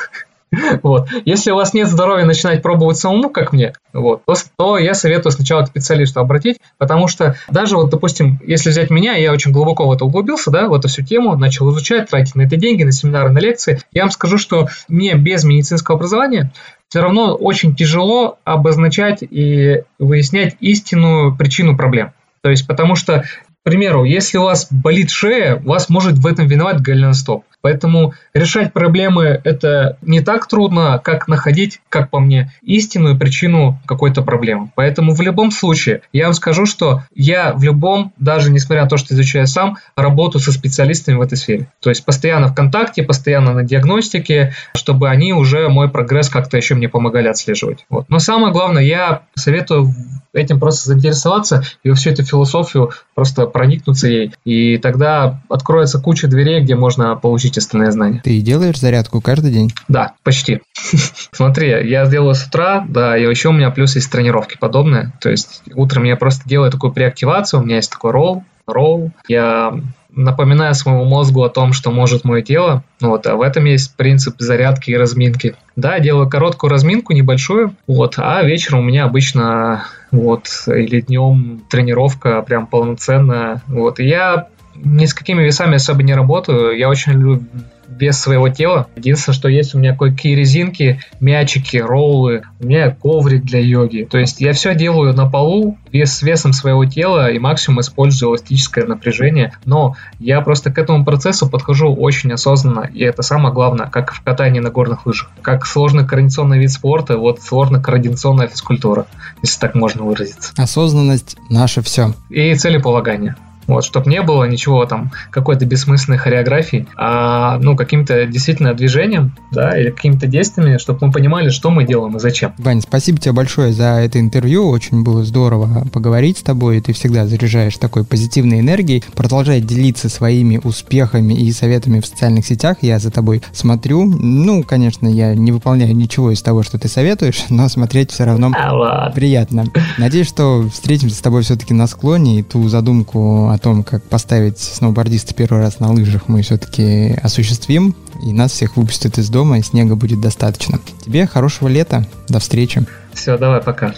[0.81, 1.09] Вот.
[1.25, 5.31] Если у вас нет здоровья начинать пробовать самому, как мне, вот, то, то я советую
[5.31, 9.87] сначала к специалисту обратить, потому что даже вот, допустим, если взять меня, я очень глубоко
[9.87, 12.91] в это углубился, да, в эту всю тему, начал изучать, тратить на это деньги, на
[12.91, 16.51] семинары, на лекции, я вам скажу, что мне без медицинского образования
[16.87, 22.13] все равно очень тяжело обозначать и выяснять истинную причину проблем.
[22.41, 23.25] То есть, потому что
[23.61, 27.43] к примеру, если у вас болит шея, вас может в этом виноват голеностоп.
[27.61, 34.21] Поэтому решать проблемы это не так трудно, как находить, как по мне, истинную причину какой-то
[34.21, 34.71] проблемы.
[34.75, 38.97] Поэтому в любом случае я вам скажу, что я в любом, даже несмотря на то,
[38.97, 41.67] что изучаю сам, работаю со специалистами в этой сфере.
[41.81, 46.75] То есть постоянно в контакте, постоянно на диагностике, чтобы они уже мой прогресс как-то еще
[46.75, 47.85] мне помогали отслеживать.
[47.89, 48.05] Вот.
[48.09, 49.93] Но самое главное, я советую
[50.33, 54.33] этим просто заинтересоваться и во всю эту философию просто проникнуться ей.
[54.45, 58.21] И тогда откроется куча дверей, где можно получить остальные знания.
[58.23, 59.71] Ты делаешь зарядку каждый день?
[59.87, 60.61] Да, почти.
[61.31, 65.13] Смотри, я сделаю с утра, да, и еще у меня плюс есть тренировки подобные.
[65.21, 69.11] То есть утром я просто делаю такую преактивацию, у меня есть такой ролл, ролл.
[69.27, 69.73] Я
[70.11, 72.83] напоминая своему мозгу о том, что может мое тело.
[72.99, 75.55] Вот, а в этом есть принцип зарядки и разминки.
[75.75, 82.41] Да, делаю короткую разминку, небольшую, вот, а вечером у меня обычно вот, или днем тренировка
[82.41, 84.47] прям полноценная, вот, и я
[84.83, 87.43] ни с какими весами особо не работаю, я очень люблю
[87.89, 88.87] без своего тела.
[88.95, 94.07] Единственное, что есть у меня кое-какие резинки, мячики, роллы, у меня коврик для йоги.
[94.09, 98.29] То есть я все делаю на полу, вес с весом своего тела и максимум использую
[98.29, 99.53] эластическое напряжение.
[99.65, 104.21] Но я просто к этому процессу подхожу очень осознанно, и это самое главное, как в
[104.21, 105.31] катании на горных лыжах.
[105.41, 109.07] Как сложный координационный вид спорта, вот сложно координационная физкультура,
[109.41, 110.53] если так можно выразиться.
[110.57, 112.13] Осознанность– наше все.
[112.29, 113.35] И целеполагание.
[113.69, 119.79] Вот, чтобы не было ничего там, какой-то бессмысленной хореографии, а, ну, каким-то действительно движением, да,
[119.79, 122.53] или какими-то действиями, чтобы мы понимали, что мы делаем и зачем.
[122.57, 127.27] Вань, спасибо тебе большое за это интервью, очень было здорово поговорить с тобой, ты всегда
[127.27, 133.11] заряжаешь такой позитивной энергией, продолжай делиться своими успехами и советами в социальных сетях, я за
[133.11, 138.09] тобой смотрю, ну, конечно, я не выполняю ничего из того, что ты советуешь, но смотреть
[138.09, 139.65] все равно а, приятно.
[139.99, 144.59] Надеюсь, что встретимся с тобой все-таки на склоне и ту задумку о том, как поставить
[144.59, 149.61] сноубордиста первый раз на лыжах, мы все-таки осуществим, и нас всех выпустят из дома, и
[149.61, 150.79] снега будет достаточно.
[151.05, 152.85] Тебе хорошего лета, до встречи.
[153.13, 153.93] Все, давай, пока.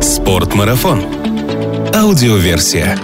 [0.00, 1.02] Спортмарафон.
[1.94, 2.98] Аудиоверсия.